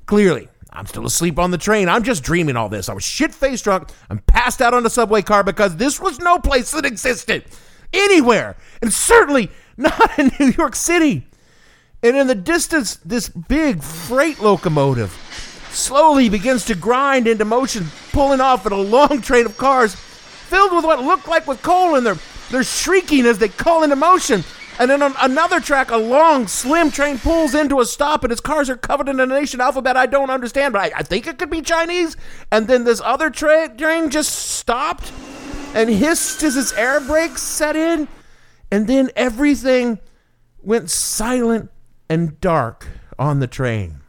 Clearly, 0.07 0.49
I'm 0.77 0.87
still 0.87 1.07
asleep 1.07 1.39
on 1.39 1.51
the 1.51 1.59
train. 1.59 1.89
I'm 1.89 2.03
just 2.03 2.23
dreaming 2.23 2.57
all 2.57 2.69
this. 2.69 2.89
I 2.89 2.93
was 2.95 3.03
shit 3.03 3.35
faced 3.35 3.65
drunk. 3.65 3.89
I'm 4.11 4.19
passed 4.19 4.61
out 4.61 4.75
on 4.75 4.85
a 4.85 4.91
subway 4.91 5.23
car 5.23 5.43
because 5.43 5.77
this 5.77 5.99
was 5.99 6.19
no 6.19 6.39
place 6.39 6.71
that 6.73 6.85
existed 6.85 7.45
anywhere. 7.93 8.57
And 8.83 8.93
certainly 8.93 9.51
not 9.77 10.19
in 10.19 10.31
New 10.41 10.53
York 10.53 10.77
City. 10.77 11.27
And 12.03 12.17
in 12.17 12.27
the 12.27 12.35
distance, 12.35 12.97
this 12.97 13.29
big 13.29 13.83
freight 13.83 14.41
locomotive 14.41 15.11
slowly 15.71 16.29
begins 16.29 16.65
to 16.67 16.75
grind 16.75 17.27
into 17.27 17.45
motion, 17.45 17.87
pulling 18.13 18.41
off 18.41 18.67
at 18.67 18.73
a 18.73 18.77
long 18.77 19.23
train 19.23 19.47
of 19.47 19.57
cars 19.57 19.95
filled 19.95 20.73
with 20.73 20.85
what 20.85 21.03
looked 21.03 21.27
like 21.27 21.47
with 21.47 21.63
coal, 21.63 21.97
and 21.97 22.07
they're, 22.07 22.19
they're 22.51 22.65
shrieking 22.65 23.27
as 23.27 23.39
they 23.39 23.49
call 23.49 23.83
into 23.83 23.97
motion. 23.97 24.45
And 24.79 24.91
then 24.91 25.03
on 25.03 25.15
another 25.21 25.61
track, 25.61 25.91
a 25.91 25.97
long, 25.97 26.47
slim 26.47 26.91
train 26.91 27.19
pulls 27.19 27.55
into 27.55 27.81
a 27.81 27.87
stop, 27.87 28.25
and 28.25 28.33
its 28.33 28.41
cars 28.41 28.69
are 28.69 28.77
covered 28.77 29.09
in 29.09 29.19
a 29.21 29.27
nation 29.27 29.61
alphabet 29.61 29.97
I 29.97 30.07
don't 30.07 30.31
understand, 30.31 30.73
but 30.73 30.83
I, 30.83 30.99
I 30.99 31.03
think 31.03 31.27
it 31.27 31.39
could 31.39 31.51
be 31.51 31.63
Chinese. 31.63 32.17
And 32.53 32.69
then 32.69 32.85
this 32.85 33.01
other 33.03 33.31
tra- 33.31 33.75
train 33.75 34.11
just 34.11 34.35
stopped 34.35 35.13
and 35.75 35.89
hissed 35.89 36.43
as 36.43 36.57
its 36.57 36.73
air 36.75 37.01
brakes 37.01 37.43
set 37.43 37.75
in. 37.75 38.09
And 38.71 38.87
then 38.87 39.11
everything 39.17 39.99
went 40.63 40.91
silent 40.91 41.71
and 42.09 42.41
dark 42.41 42.87
on 43.19 43.41
the 43.41 43.47
train. 43.47 44.01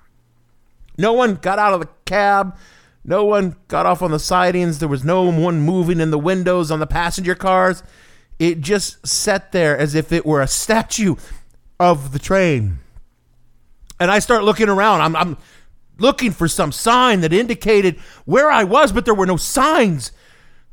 No 0.98 1.14
one 1.14 1.36
got 1.36 1.60
out 1.60 1.74
of 1.74 1.80
the 1.80 1.90
cab. 2.06 2.58
No 3.04 3.24
one 3.24 3.56
got 3.70 3.86
off 3.86 4.02
on 4.02 4.12
the 4.12 4.20
sidings. 4.20 4.80
There 4.80 4.90
was 4.90 5.06
no 5.06 5.24
one 5.24 5.62
moving 5.62 6.02
in 6.02 6.12
the 6.12 6.20
windows 6.20 6.72
on 6.72 6.80
the 6.80 6.88
passenger 6.88 7.36
cars. 7.36 7.84
It 8.40 8.62
just 8.62 9.06
sat 9.06 9.52
there 9.52 9.78
as 9.78 9.96
if 9.96 10.12
it 10.12 10.26
were 10.26 10.42
a 10.42 10.48
statue 10.48 11.16
of 11.80 12.12
the 12.12 12.20
train. 12.20 12.80
And 14.00 14.12
I 14.12 14.20
start 14.20 14.44
looking 14.44 14.70
around. 14.70 15.02
I'm, 15.02 15.16
I'm 15.16 15.38
looking 15.98 16.32
for 16.32 16.48
some 16.48 16.72
sign 16.72 17.22
that 17.22 17.34
indicated 17.34 17.98
where 18.26 18.52
I 18.52 18.64
was, 18.64 18.92
but 18.92 19.06
there 19.06 19.16
were 19.16 19.26
no 19.26 19.38
signs. 19.38 20.12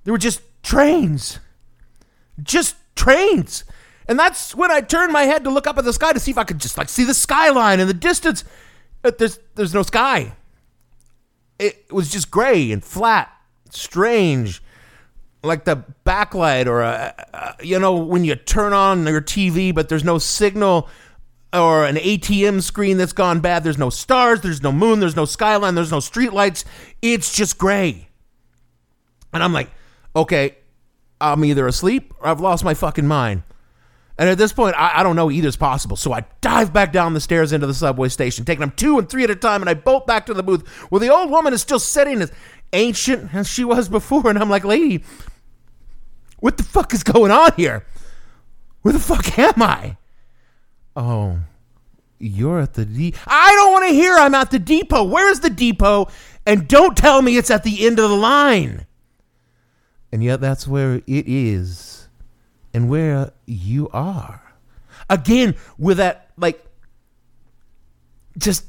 There 0.05 0.13
were 0.13 0.19
just 0.19 0.43
trains. 0.63 1.41
Just 2.43 2.77
trains. 2.95 3.65
And 4.07 4.19
that's 4.19 4.55
when 4.55 4.71
I 4.71 4.81
turned 4.81 5.13
my 5.13 5.23
head 5.23 5.45
to 5.45 5.51
look 5.51 5.67
up 5.67 5.79
at 5.79 5.85
the 5.85 5.93
sky 5.93 6.13
to 6.13 6.21
see 6.21 6.31
if 6.31 6.39
I 6.39 6.45
could 6.45 6.59
just 6.59 6.77
like 6.77 6.89
see 6.89 7.05
the 7.05 7.15
skyline 7.15 7.81
in 7.81 7.87
the 7.87 7.95
distance. 7.95 8.45
But 9.01 9.19
there's 9.19 9.39
there's 9.55 9.75
no 9.75 9.83
sky. 9.83 10.35
It 11.59 11.91
was 11.93 12.11
just 12.11 12.31
gray 12.31 12.73
and 12.73 12.85
flat, 12.85 13.31
strange, 13.71 14.63
like 15.45 15.65
the 15.65 15.85
backlight 16.05 16.67
or 16.67 16.83
a, 16.83 17.15
a, 17.33 17.65
you 17.65 17.79
know 17.79 17.95
when 17.97 18.25
you 18.25 18.35
turn 18.35 18.73
on 18.73 19.07
your 19.07 19.21
TV 19.21 19.75
but 19.75 19.89
there's 19.89 20.05
no 20.05 20.19
signal 20.19 20.89
or 21.55 21.85
an 21.85 21.97
ATM 21.97 22.63
screen 22.63 22.97
that's 22.99 23.13
gone 23.13 23.41
bad. 23.41 23.65
There's 23.65 23.79
no 23.79 23.91
stars, 23.91 24.41
there's 24.41 24.63
no 24.63 24.73
moon, 24.73 25.01
there's 25.01 25.17
no 25.17 25.25
skyline, 25.25 25.75
there's 25.75 25.93
no 25.93 25.99
streetlights. 25.99 26.65
It's 27.01 27.33
just 27.33 27.59
gray. 27.59 28.09
And 29.33 29.43
I'm 29.43 29.53
like, 29.53 29.71
okay, 30.17 30.57
I'm 31.21 31.45
either 31.45 31.67
asleep 31.67 32.13
or 32.21 32.29
I've 32.29 32.41
lost 32.41 32.65
my 32.65 32.75
fucking 32.75 33.07
mind. 33.07 33.43
And 34.17 34.29
at 34.29 34.39
this 34.39 34.53
point, 34.53 34.77
I, 34.77 35.01
I, 35.01 35.03
don't 35.03 35.17
know 35.17 35.29
either 35.29 35.49
is 35.49 35.57
possible. 35.57 35.97
So 35.97 36.13
I 36.13 36.25
dive 36.41 36.73
back 36.73 36.93
down 36.93 37.15
the 37.15 37.21
stairs 37.21 37.53
into 37.53 37.67
the 37.67 37.75
subway 37.75 38.09
station, 38.09 38.45
taking 38.45 38.61
them 38.61 38.73
two 38.77 38.97
and 38.97 39.09
three 39.09 39.25
at 39.25 39.31
a 39.31 39.35
time, 39.35 39.61
and 39.61 39.69
I 39.69 39.75
bolt 39.75 40.07
back 40.07 40.27
to 40.27 40.35
the 40.35 40.43
booth 40.43 40.67
where 40.91 41.01
the 41.01 41.13
old 41.13 41.31
woman 41.31 41.53
is 41.53 41.63
still 41.63 41.81
sitting 41.81 42.23
as 42.23 42.31
ancient 42.73 43.35
as 43.35 43.49
she 43.49 43.65
was 43.65 43.89
before. 43.89 44.23
And 44.29 44.39
I'm 44.39 44.51
like, 44.51 44.65
lady, 44.65 45.03
what 46.45 46.59
the 46.59 46.63
fuck 46.63 46.93
is 46.93 47.03
going 47.03 47.31
on 47.31 47.53
here? 47.57 47.87
Where 48.83 48.93
the 48.93 48.99
fuck 48.99 49.39
am 49.39 49.63
I? 49.63 49.97
Oh, 50.95 51.39
you're 52.19 52.61
at 52.61 52.75
the 52.75 52.85
depot. 52.85 53.19
I 53.27 53.51
don't 53.53 53.73
want 53.73 53.89
to 53.89 53.95
hear 53.95 54.15
I'm 54.15 54.35
at 54.35 54.51
the 54.51 54.59
depot. 54.59 55.05
Where's 55.05 55.41
the 55.41 55.49
depot? 55.49 56.09
And 56.45 56.69
don't 56.69 56.99
tell 56.99 57.23
me 57.23 57.39
it's 57.39 57.51
at 57.51 57.65
the 57.65 57.87
end 57.87 57.99
of 57.99 58.11
the 58.11 58.17
line. 58.17 58.85
And 60.13 60.23
yet 60.23 60.43
that's 60.43 60.69
where 60.69 60.97
it 60.97 61.03
is 61.07 62.09
and 62.75 62.91
where 62.91 63.33
you 63.47 63.89
are. 63.95 64.43
Again, 65.09 65.55
with 65.79 65.97
that, 65.97 66.31
like, 66.37 66.63
just 68.37 68.67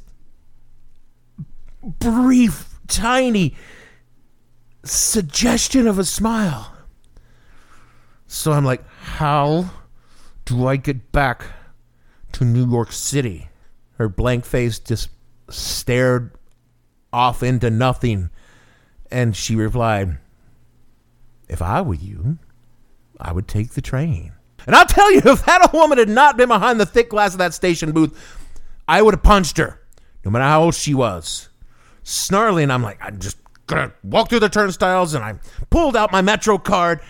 brief, 1.83 2.73
tiny 2.87 3.53
suggestion 4.85 5.89
of 5.89 5.99
a 5.99 6.05
smile. 6.05 6.71
So 8.27 8.51
I'm 8.51 8.65
like, 8.65 8.87
how 8.89 9.69
do 10.45 10.67
I 10.67 10.75
get 10.75 11.11
back 11.11 11.45
to 12.33 12.45
New 12.45 12.69
York 12.69 12.91
City? 12.91 13.49
Her 13.97 14.09
blank 14.09 14.45
face 14.45 14.79
just 14.79 15.09
stared 15.49 16.31
off 17.13 17.43
into 17.43 17.69
nothing. 17.69 18.29
And 19.11 19.35
she 19.35 19.55
replied, 19.55 20.17
If 21.47 21.61
I 21.61 21.81
were 21.81 21.93
you, 21.93 22.39
I 23.19 23.31
would 23.31 23.47
take 23.47 23.71
the 23.71 23.81
train. 23.81 24.33
And 24.65 24.75
I'll 24.75 24.85
tell 24.85 25.11
you, 25.11 25.21
if 25.25 25.45
that 25.45 25.73
woman 25.73 25.97
had 25.97 26.09
not 26.09 26.37
been 26.37 26.49
behind 26.49 26.79
the 26.79 26.85
thick 26.85 27.09
glass 27.09 27.33
of 27.33 27.39
that 27.39 27.53
station 27.53 27.91
booth, 27.91 28.41
I 28.87 29.01
would 29.01 29.13
have 29.13 29.23
punched 29.23 29.57
her, 29.57 29.79
no 30.23 30.31
matter 30.31 30.45
how 30.45 30.63
old 30.63 30.75
she 30.75 30.93
was. 30.93 31.49
Snarling, 32.03 32.69
I'm 32.69 32.83
like, 32.83 32.99
I'm 33.01 33.19
just 33.19 33.37
gonna 33.67 33.91
walk 34.03 34.29
through 34.29 34.41
the 34.41 34.49
turnstiles, 34.49 35.13
and 35.13 35.23
I 35.23 35.35
pulled 35.69 35.95
out 35.95 36.11
my 36.11 36.21
Metro 36.21 36.57
card, 36.57 37.01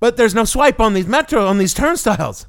but 0.00 0.16
there's 0.16 0.34
no 0.34 0.44
swipe 0.44 0.80
on 0.80 0.94
these 0.94 1.06
Metro 1.06 1.46
on 1.46 1.58
these 1.58 1.74
turnstiles. 1.74 2.46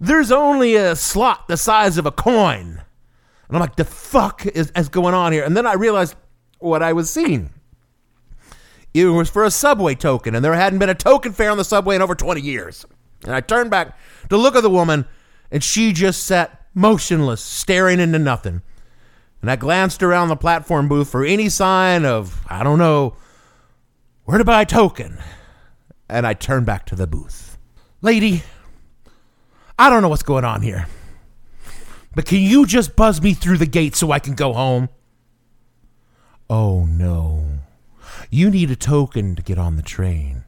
There's 0.00 0.30
only 0.30 0.76
a 0.76 0.94
slot 0.94 1.48
the 1.48 1.56
size 1.56 1.98
of 1.98 2.06
a 2.06 2.12
coin. 2.12 2.82
And 3.48 3.56
I'm 3.56 3.60
like, 3.60 3.76
the 3.76 3.84
fuck 3.84 4.46
is, 4.46 4.70
is 4.76 4.88
going 4.88 5.14
on 5.14 5.32
here? 5.32 5.44
And 5.44 5.56
then 5.56 5.66
I 5.66 5.74
realized 5.74 6.14
what 6.58 6.82
I 6.82 6.92
was 6.92 7.10
seeing. 7.10 7.50
It 8.94 9.06
was 9.06 9.30
for 9.30 9.44
a 9.44 9.50
subway 9.50 9.94
token, 9.94 10.34
and 10.34 10.44
there 10.44 10.54
hadn't 10.54 10.78
been 10.78 10.88
a 10.88 10.94
token 10.94 11.32
fare 11.32 11.50
on 11.50 11.58
the 11.58 11.64
subway 11.64 11.96
in 11.96 12.02
over 12.02 12.14
20 12.14 12.40
years. 12.40 12.84
And 13.24 13.34
I 13.34 13.40
turned 13.40 13.70
back 13.70 13.98
to 14.28 14.36
look 14.36 14.56
at 14.56 14.62
the 14.62 14.70
woman, 14.70 15.06
and 15.50 15.62
she 15.62 15.92
just 15.92 16.24
sat 16.24 16.66
motionless, 16.74 17.42
staring 17.42 18.00
into 18.00 18.18
nothing. 18.18 18.62
And 19.40 19.50
I 19.50 19.56
glanced 19.56 20.02
around 20.02 20.28
the 20.28 20.36
platform 20.36 20.88
booth 20.88 21.10
for 21.10 21.24
any 21.24 21.48
sign 21.48 22.04
of, 22.04 22.44
I 22.48 22.64
don't 22.64 22.78
know, 22.78 23.16
where 24.24 24.38
to 24.38 24.44
buy 24.44 24.62
a 24.62 24.66
token. 24.66 25.18
And 26.08 26.26
I 26.26 26.34
turned 26.34 26.66
back 26.66 26.86
to 26.86 26.96
the 26.96 27.06
booth. 27.06 27.58
Lady, 28.00 28.42
I 29.78 29.90
don't 29.90 30.02
know 30.02 30.08
what's 30.08 30.22
going 30.22 30.44
on 30.44 30.62
here. 30.62 30.86
But 32.14 32.26
can 32.26 32.40
you 32.40 32.66
just 32.66 32.96
buzz 32.96 33.22
me 33.22 33.34
through 33.34 33.58
the 33.58 33.66
gate 33.66 33.94
so 33.94 34.10
I 34.10 34.18
can 34.18 34.34
go 34.34 34.52
home? 34.52 34.88
Oh 36.50 36.84
no. 36.84 37.44
You 38.30 38.50
need 38.50 38.70
a 38.70 38.76
token 38.76 39.36
to 39.36 39.42
get 39.42 39.58
on 39.58 39.76
the 39.76 39.82
train. 39.82 40.44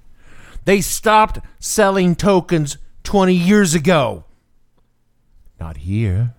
They 0.64 0.80
stopped 0.80 1.38
selling 1.58 2.14
tokens 2.14 2.78
20 3.04 3.34
years 3.34 3.74
ago. 3.74 4.24
Not 5.58 5.78
here. 5.78 6.34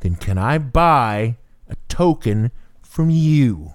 Then 0.00 0.16
can 0.16 0.38
I 0.38 0.58
buy 0.58 1.36
a 1.68 1.76
token 1.88 2.50
from 2.82 3.10
you? 3.10 3.72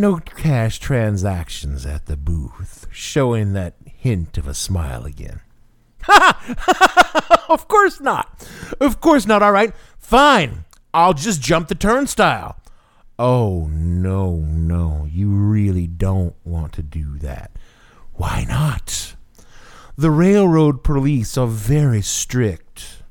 No 0.00 0.16
cash 0.16 0.78
transactions 0.78 1.84
at 1.84 2.06
the 2.06 2.16
booth, 2.16 2.86
showing 2.90 3.52
that 3.52 3.74
hint 3.84 4.38
of 4.38 4.48
a 4.48 4.54
smile 4.54 5.04
again. 5.04 5.42
of 7.50 7.68
course 7.68 8.00
not. 8.00 8.48
Of 8.80 9.02
course 9.02 9.26
not. 9.26 9.42
All 9.42 9.52
right. 9.52 9.74
Fine. 9.98 10.64
I'll 10.94 11.12
just 11.12 11.42
jump 11.42 11.68
the 11.68 11.74
turnstile. 11.74 12.56
Oh, 13.18 13.68
no, 13.70 14.36
no. 14.36 15.06
You 15.06 15.32
really 15.32 15.86
don't 15.86 16.34
want 16.44 16.72
to 16.72 16.82
do 16.82 17.18
that. 17.18 17.50
Why 18.14 18.46
not? 18.48 19.16
The 19.98 20.10
railroad 20.10 20.82
police 20.82 21.36
are 21.36 21.46
very 21.46 22.00
strict. 22.00 23.02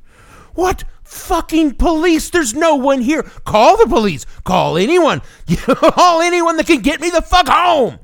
What 0.55 0.86
fucking 1.09 1.75
police? 1.75 2.29
There's 2.29 2.53
no 2.53 2.75
one 2.75 3.01
here. 3.01 3.23
Call 3.23 3.77
the 3.77 3.87
police. 3.87 4.25
Call 4.43 4.77
anyone. 4.77 5.21
Call 5.57 6.21
anyone 6.21 6.57
that 6.57 6.67
can 6.67 6.81
get 6.81 7.01
me 7.01 7.09
the 7.09 7.21
fuck 7.21 7.47
home. 7.47 7.99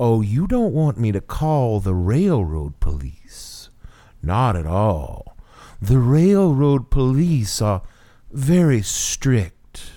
Oh, 0.00 0.20
you 0.22 0.46
don't 0.46 0.72
want 0.72 0.98
me 0.98 1.12
to 1.12 1.20
call 1.20 1.78
the 1.78 1.94
railroad 1.94 2.80
police? 2.80 3.70
Not 4.22 4.56
at 4.56 4.66
all. 4.66 5.36
The 5.80 5.98
railroad 5.98 6.90
police 6.90 7.60
are 7.60 7.82
very 8.32 8.82
strict. 8.82 9.92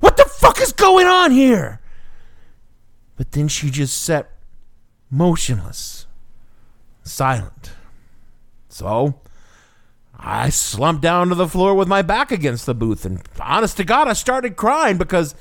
What 0.00 0.16
the 0.16 0.24
fuck 0.24 0.60
is 0.60 0.72
going 0.72 1.06
on 1.06 1.30
here? 1.30 1.80
But 3.16 3.32
then 3.32 3.48
she 3.48 3.70
just 3.70 4.02
sat 4.02 4.30
motionless, 5.10 6.06
silent. 7.04 7.72
So 8.68 9.20
I 10.18 10.48
slumped 10.48 11.02
down 11.02 11.28
to 11.28 11.34
the 11.34 11.48
floor 11.48 11.74
with 11.74 11.88
my 11.88 12.02
back 12.02 12.32
against 12.32 12.66
the 12.66 12.74
booth, 12.74 13.04
and 13.04 13.20
honest 13.40 13.76
to 13.76 13.84
God, 13.84 14.08
I 14.08 14.12
started 14.14 14.56
crying 14.56 14.96
because 14.96 15.34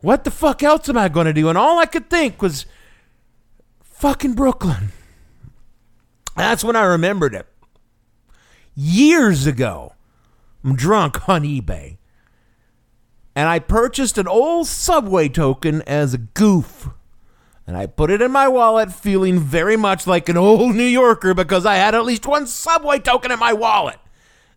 what 0.00 0.24
the 0.24 0.30
fuck 0.30 0.62
else 0.62 0.88
am 0.88 0.98
I 0.98 1.08
going 1.08 1.26
to 1.26 1.32
do? 1.32 1.48
And 1.48 1.56
all 1.56 1.78
I 1.78 1.86
could 1.86 2.10
think 2.10 2.42
was 2.42 2.66
fucking 3.82 4.34
Brooklyn. 4.34 4.90
That's 6.36 6.64
when 6.64 6.76
I 6.76 6.82
remembered 6.84 7.34
it. 7.34 7.46
Years 8.74 9.46
ago, 9.46 9.94
I'm 10.64 10.74
drunk 10.74 11.28
on 11.28 11.42
eBay. 11.42 11.98
And 13.34 13.48
I 13.48 13.60
purchased 13.60 14.18
an 14.18 14.28
old 14.28 14.66
subway 14.66 15.28
token 15.28 15.82
as 15.82 16.14
a 16.14 16.18
goof. 16.18 16.88
And 17.66 17.76
I 17.76 17.86
put 17.86 18.10
it 18.10 18.20
in 18.20 18.32
my 18.32 18.48
wallet, 18.48 18.92
feeling 18.92 19.38
very 19.38 19.76
much 19.76 20.06
like 20.06 20.28
an 20.28 20.36
old 20.36 20.74
New 20.74 20.82
Yorker 20.82 21.32
because 21.32 21.64
I 21.64 21.76
had 21.76 21.94
at 21.94 22.04
least 22.04 22.26
one 22.26 22.46
subway 22.46 22.98
token 22.98 23.30
in 23.30 23.38
my 23.38 23.52
wallet. 23.52 23.98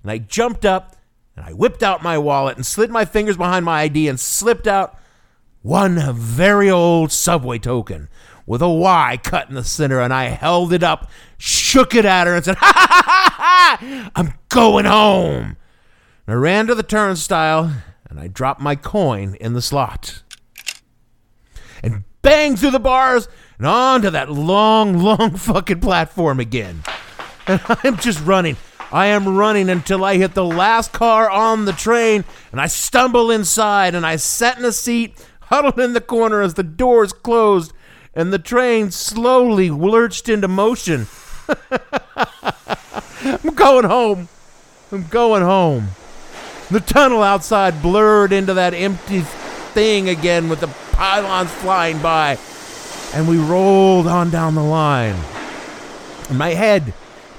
And 0.01 0.11
I 0.11 0.17
jumped 0.17 0.65
up 0.65 0.95
and 1.35 1.45
I 1.45 1.53
whipped 1.53 1.83
out 1.83 2.01
my 2.01 2.17
wallet 2.17 2.55
and 2.55 2.65
slid 2.65 2.89
my 2.89 3.05
fingers 3.05 3.37
behind 3.37 3.65
my 3.65 3.81
ID 3.81 4.07
and 4.07 4.19
slipped 4.19 4.67
out 4.67 4.97
one 5.61 5.99
very 6.15 6.69
old 6.69 7.11
subway 7.11 7.59
token 7.59 8.09
with 8.45 8.61
a 8.61 8.69
Y 8.69 9.19
cut 9.23 9.49
in 9.49 9.55
the 9.55 9.63
center. 9.63 9.99
And 9.99 10.13
I 10.13 10.25
held 10.25 10.73
it 10.73 10.83
up, 10.83 11.09
shook 11.37 11.93
it 11.95 12.05
at 12.05 12.27
her, 12.27 12.35
and 12.35 12.45
said, 12.45 12.55
Ha 12.59 12.73
ha 12.75 12.91
ha 12.95 13.77
ha! 13.79 14.11
I'm 14.15 14.33
going 14.49 14.85
home. 14.85 15.57
And 16.25 16.33
I 16.33 16.33
ran 16.33 16.67
to 16.67 16.75
the 16.75 16.83
turnstile 16.83 17.71
and 18.09 18.19
I 18.19 18.27
dropped 18.27 18.61
my 18.61 18.75
coin 18.75 19.35
in 19.41 19.53
the 19.53 19.61
slot. 19.61 20.23
And 21.83 22.03
bang 22.25 22.55
through 22.55 22.71
the 22.71 22.79
bars 22.79 23.29
and 23.59 23.67
onto 23.67 24.09
that 24.09 24.31
long, 24.31 24.97
long 25.01 25.35
fucking 25.35 25.79
platform 25.79 26.39
again. 26.39 26.81
And 27.47 27.61
I'm 27.83 27.97
just 27.97 28.19
running. 28.25 28.57
I 28.91 29.07
am 29.07 29.37
running 29.37 29.69
until 29.69 30.03
I 30.03 30.17
hit 30.17 30.33
the 30.33 30.43
last 30.43 30.91
car 30.91 31.29
on 31.29 31.65
the 31.65 31.73
train 31.73 32.25
and 32.51 32.59
I 32.59 32.65
stumble 32.67 33.29
inside 33.29 33.93
and 33.93 34.05
I 34.05 34.15
sat 34.15 34.57
in 34.57 34.65
a 34.65 34.71
seat, 34.71 35.23
huddled 35.41 35.79
in 35.79 35.93
the 35.93 36.01
corner 36.01 36.41
as 36.41 36.55
the 36.55 36.63
doors 36.63 37.13
closed 37.13 37.73
and 38.15 38.33
the 38.33 38.39
train 38.39 38.89
slowly 38.89 39.69
lurched 39.69 40.27
into 40.27 40.47
motion. 40.47 41.05
I'm 43.23 43.53
going 43.53 43.85
home. 43.85 44.29
I'm 44.91 45.05
going 45.07 45.43
home. 45.43 45.89
The 46.71 46.79
tunnel 46.79 47.21
outside 47.21 47.83
blurred 47.83 48.33
into 48.33 48.55
that 48.55 48.73
empty 48.73 49.21
thing 49.21 50.09
again 50.09 50.49
with 50.49 50.61
the 50.61 50.73
pylons 50.95 51.51
flying 51.51 51.99
by. 51.99 52.37
And 53.13 53.27
we 53.27 53.37
rolled 53.37 54.07
on 54.07 54.29
down 54.29 54.55
the 54.55 54.63
line. 54.63 55.15
And 56.29 56.37
my 56.37 56.49
head 56.49 56.93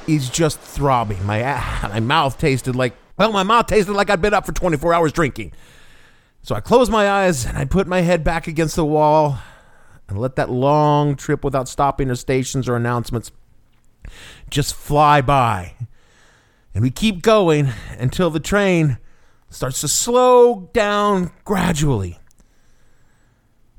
is 0.07 0.31
just 0.31 0.61
throbbing. 0.61 1.25
My, 1.27 1.43
my 1.83 2.01
mouth 2.01 2.39
tasted 2.39 2.77
like, 2.77 2.95
well, 3.17 3.33
my 3.33 3.43
mouth 3.43 3.67
tasted 3.67 3.93
like 3.93 4.11
I'd 4.11 4.23
been 4.23 4.35
up 4.35 4.47
for 4.47 4.53
24 4.53 4.95
hours 4.95 5.13
drinking. 5.13 5.53
So 6.43 6.55
I 6.55 6.61
closed 6.61 6.93
my 6.93 7.11
eyes 7.11 7.45
and 7.45 7.59
I 7.59 7.65
put 7.65 7.87
my 7.87 8.03
head 8.03 8.23
back 8.23 8.47
against 8.47 8.77
the 8.77 8.85
wall 8.85 9.39
and 10.09 10.19
let 10.19 10.37
that 10.37 10.51
long 10.51 11.17
trip 11.17 11.43
without 11.43 11.69
stopping 11.69 12.11
at 12.11 12.19
stations 12.19 12.69
or 12.69 12.77
announcements 12.77 13.33
just 14.49 14.75
fly 14.75 15.21
by. 15.21 15.75
And 16.75 16.83
we 16.83 16.91
keep 16.91 17.23
going 17.23 17.71
until 17.99 18.31
the 18.31 18.39
train 18.39 18.99
starts 19.51 19.81
to 19.81 19.89
slow 19.89 20.71
down 20.73 21.33
gradually. 21.45 22.21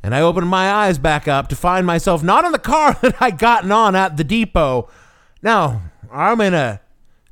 And 0.04 0.16
I 0.16 0.22
opened 0.22 0.48
my 0.48 0.72
eyes 0.72 0.98
back 0.98 1.28
up 1.28 1.48
to 1.50 1.56
find 1.56 1.86
myself 1.86 2.24
not 2.24 2.46
in 2.46 2.52
the 2.52 2.60
car 2.60 2.94
that 3.02 3.22
I'd 3.22 3.38
gotten 3.38 3.72
on 3.72 3.96
at 3.96 4.18
the 4.18 4.24
depot. 4.24 4.90
Now, 5.42 5.82
I'm 6.12 6.42
in 6.42 6.54
a 6.54 6.82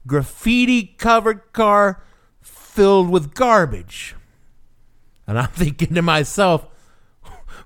graffiti 0.08 0.96
covered 0.98 1.54
car 1.54 2.04
filled 2.42 3.10
with 3.10 3.34
garbage. 3.34 4.16
And 5.28 5.40
I'm 5.40 5.48
thinking 5.52 5.94
to 5.96 6.02
myself, 6.02 6.68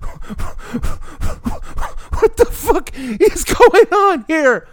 what 2.20 2.36
the 2.36 2.46
fuck 2.46 2.90
is 2.94 3.44
going 3.44 3.86
on 3.92 4.24
here? 4.28 4.68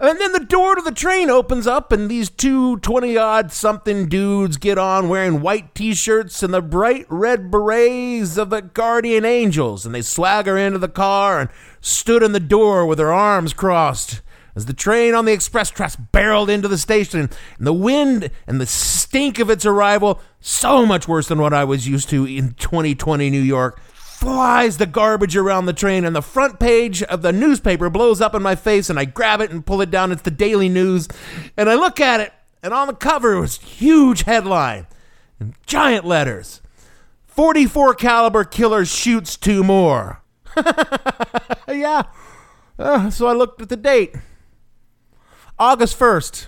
And 0.00 0.18
then 0.18 0.32
the 0.32 0.40
door 0.40 0.76
to 0.76 0.80
the 0.80 0.92
train 0.92 1.28
opens 1.28 1.66
up, 1.66 1.92
and 1.92 2.10
these 2.10 2.30
two 2.30 2.78
20 2.78 3.18
odd 3.18 3.52
something 3.52 4.08
dudes 4.08 4.56
get 4.56 4.78
on 4.78 5.10
wearing 5.10 5.42
white 5.42 5.74
t 5.74 5.94
shirts 5.94 6.42
and 6.42 6.54
the 6.54 6.62
bright 6.62 7.04
red 7.10 7.50
berets 7.50 8.38
of 8.38 8.48
the 8.48 8.62
Guardian 8.62 9.26
Angels. 9.26 9.84
And 9.84 9.94
they 9.94 10.00
swagger 10.00 10.56
into 10.56 10.78
the 10.78 10.88
car 10.88 11.38
and 11.38 11.50
stood 11.82 12.22
in 12.22 12.32
the 12.32 12.40
door 12.40 12.86
with 12.86 12.96
their 12.96 13.12
arms 13.12 13.52
crossed 13.52 14.22
as 14.56 14.64
the 14.64 14.72
train 14.72 15.14
on 15.14 15.26
the 15.26 15.32
express 15.32 15.68
tracks 15.68 15.96
barreled 15.96 16.48
into 16.48 16.66
the 16.66 16.78
station. 16.78 17.28
And 17.58 17.66
the 17.66 17.74
wind 17.74 18.30
and 18.46 18.58
the 18.58 18.64
stink 18.64 19.38
of 19.38 19.50
its 19.50 19.66
arrival, 19.66 20.18
so 20.40 20.86
much 20.86 21.08
worse 21.08 21.28
than 21.28 21.42
what 21.42 21.52
I 21.52 21.64
was 21.64 21.86
used 21.86 22.08
to 22.08 22.24
in 22.24 22.54
2020 22.54 23.28
New 23.28 23.38
York 23.38 23.78
flies 24.20 24.76
the 24.76 24.84
garbage 24.84 25.34
around 25.34 25.64
the 25.64 25.72
train, 25.72 26.04
and 26.04 26.14
the 26.14 26.20
front 26.20 26.60
page 26.60 27.02
of 27.04 27.22
the 27.22 27.32
newspaper 27.32 27.88
blows 27.88 28.20
up 28.20 28.34
in 28.34 28.42
my 28.42 28.54
face, 28.54 28.90
and 28.90 28.98
I 28.98 29.06
grab 29.06 29.40
it 29.40 29.50
and 29.50 29.64
pull 29.64 29.80
it 29.80 29.90
down. 29.90 30.12
It's 30.12 30.20
the 30.20 30.30
Daily 30.30 30.68
News, 30.68 31.08
and 31.56 31.70
I 31.70 31.74
look 31.74 32.00
at 32.00 32.20
it, 32.20 32.30
and 32.62 32.74
on 32.74 32.86
the 32.86 32.94
cover 32.94 33.40
was 33.40 33.56
huge 33.56 34.24
headline, 34.24 34.86
and 35.38 35.54
giant 35.66 36.04
letters: 36.04 36.60
"44 37.28 37.94
caliber 37.94 38.44
killer 38.44 38.84
shoots 38.84 39.38
two 39.38 39.64
more." 39.64 40.22
yeah. 41.66 42.02
Uh, 42.78 43.08
so 43.08 43.26
I 43.26 43.32
looked 43.32 43.62
at 43.62 43.70
the 43.70 43.76
date. 43.76 44.14
August 45.58 45.98
1st, 45.98 46.46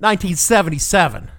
1977. 0.00 1.30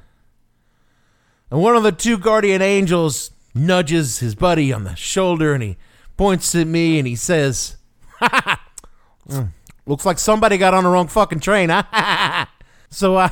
And 1.51 1.60
one 1.62 1.75
of 1.75 1.84
the 1.84 1.91
two 1.91 2.17
guardian 2.17 2.62
angels 2.62 3.31
nudges 3.56 4.20
his 4.20 4.36
buddy 4.36 4.72
on 4.72 4.84
the 4.84 4.96
shoulder 4.96 5.54
and 5.54 5.63
he 5.63 5.78
points 6.18 6.54
at 6.54 6.68
me 6.68 7.00
and 7.00 7.08
he 7.08 7.15
says, 7.15 7.78
mm, 8.22 9.50
Looks 9.88 10.06
like 10.06 10.20
somebody 10.20 10.58
got 10.58 10.74
on 10.74 10.84
the 10.84 10.89
wrong 10.89 11.08
fucking 11.08 11.39
train, 11.39 11.70
so 12.89 13.18
I, 13.18 13.32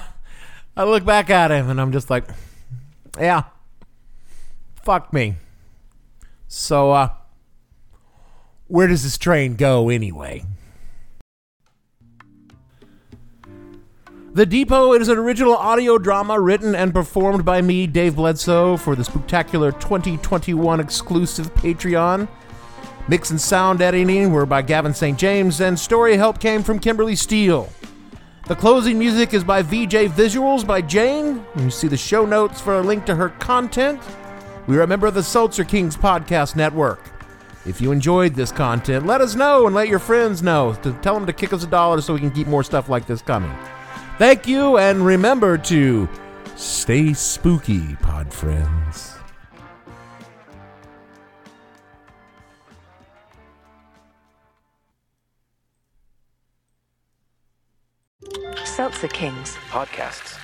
I 0.78 0.84
look 0.84 1.04
back 1.04 1.30
at 1.30 1.52
him 1.52 1.70
and 1.70 1.82
I'm 1.82 1.92
just 1.92 2.10
like, 2.10 2.26
Yeah, 3.20 3.44
fuck 4.84 5.12
me. 5.12 5.36
So, 6.48 6.92
uh, 6.92 7.10
where 8.68 8.88
does 8.88 9.04
this 9.04 9.18
train 9.18 9.56
go 9.56 9.90
anyway? 9.90 10.46
The 14.34 14.48
Depot 14.48 14.94
is 14.94 15.10
an 15.10 15.20
original 15.20 15.56
audio 15.56 16.00
drama 16.00 16.40
written 16.40 16.74
and 16.74 16.92
performed 16.92 17.46
by 17.46 17.62
me, 17.62 17.86
Dave 17.86 18.16
Bledsoe, 18.16 18.78
for 18.78 18.96
the 18.96 19.04
Spooktacular 19.04 19.80
2021 19.80 20.80
exclusive 20.80 21.54
Patreon. 21.54 22.28
Mix 23.08 23.30
and 23.30 23.40
sound 23.40 23.84
editing 23.84 24.32
were 24.32 24.48
by 24.48 24.64
Gavin 24.64 24.96
St. 24.96 25.20
James, 25.20 25.62
and 25.62 25.78
story 25.78 26.18
help 26.18 26.40
came 26.40 26.64
from 26.64 26.80
Kimberly 26.80 27.16
Steele. 27.16 27.70
The 28.48 28.56
closing 28.56 28.98
music 28.98 29.36
is 29.36 29.44
by 29.44 29.62
VJ 29.62 30.10
Visuals 30.10 30.66
by 30.66 30.82
Jane. 30.82 31.46
You 31.58 31.70
see 31.70 31.88
the 31.88 31.96
show 31.96 32.26
notes 32.26 32.60
for 32.60 32.80
a 32.80 32.82
link 32.82 33.06
to 33.06 33.14
her 33.14 33.30
content. 33.30 34.02
We 34.66 34.80
are 34.80 34.82
a 34.82 34.88
member 34.88 35.06
of 35.06 35.14
the 35.14 35.22
Seltzer 35.22 35.64
Kings 35.64 35.96
Podcast 35.96 36.56
Network. 36.56 37.12
If 37.68 37.80
you 37.80 37.92
enjoyed 37.92 38.34
this 38.34 38.52
content, 38.52 39.06
let 39.06 39.22
us 39.22 39.36
know 39.36 39.68
and 39.68 39.76
let 39.76 39.90
your 39.90 40.00
friends 40.00 40.42
know. 40.42 40.74
To 40.82 40.92
tell 41.04 41.14
them 41.14 41.28
to 41.28 41.34
kick 41.34 41.54
us 41.54 41.64
a 41.64 41.68
dollar 41.68 42.02
so 42.02 42.16
we 42.16 42.20
can 42.20 42.32
keep 42.32 42.48
more 42.48 42.64
stuff 42.64 42.90
like 42.90 43.06
this 43.06 43.22
coming. 43.22 43.56
Thank 44.18 44.48
you, 44.48 44.78
and 44.78 45.06
remember 45.06 45.58
to 45.58 46.08
stay 46.56 47.14
spooky, 47.14 47.96
pod 47.96 48.32
friends. 48.32 49.18
Seltzer 58.64 59.08
Kings. 59.08 59.56
podcasts. 59.70 60.43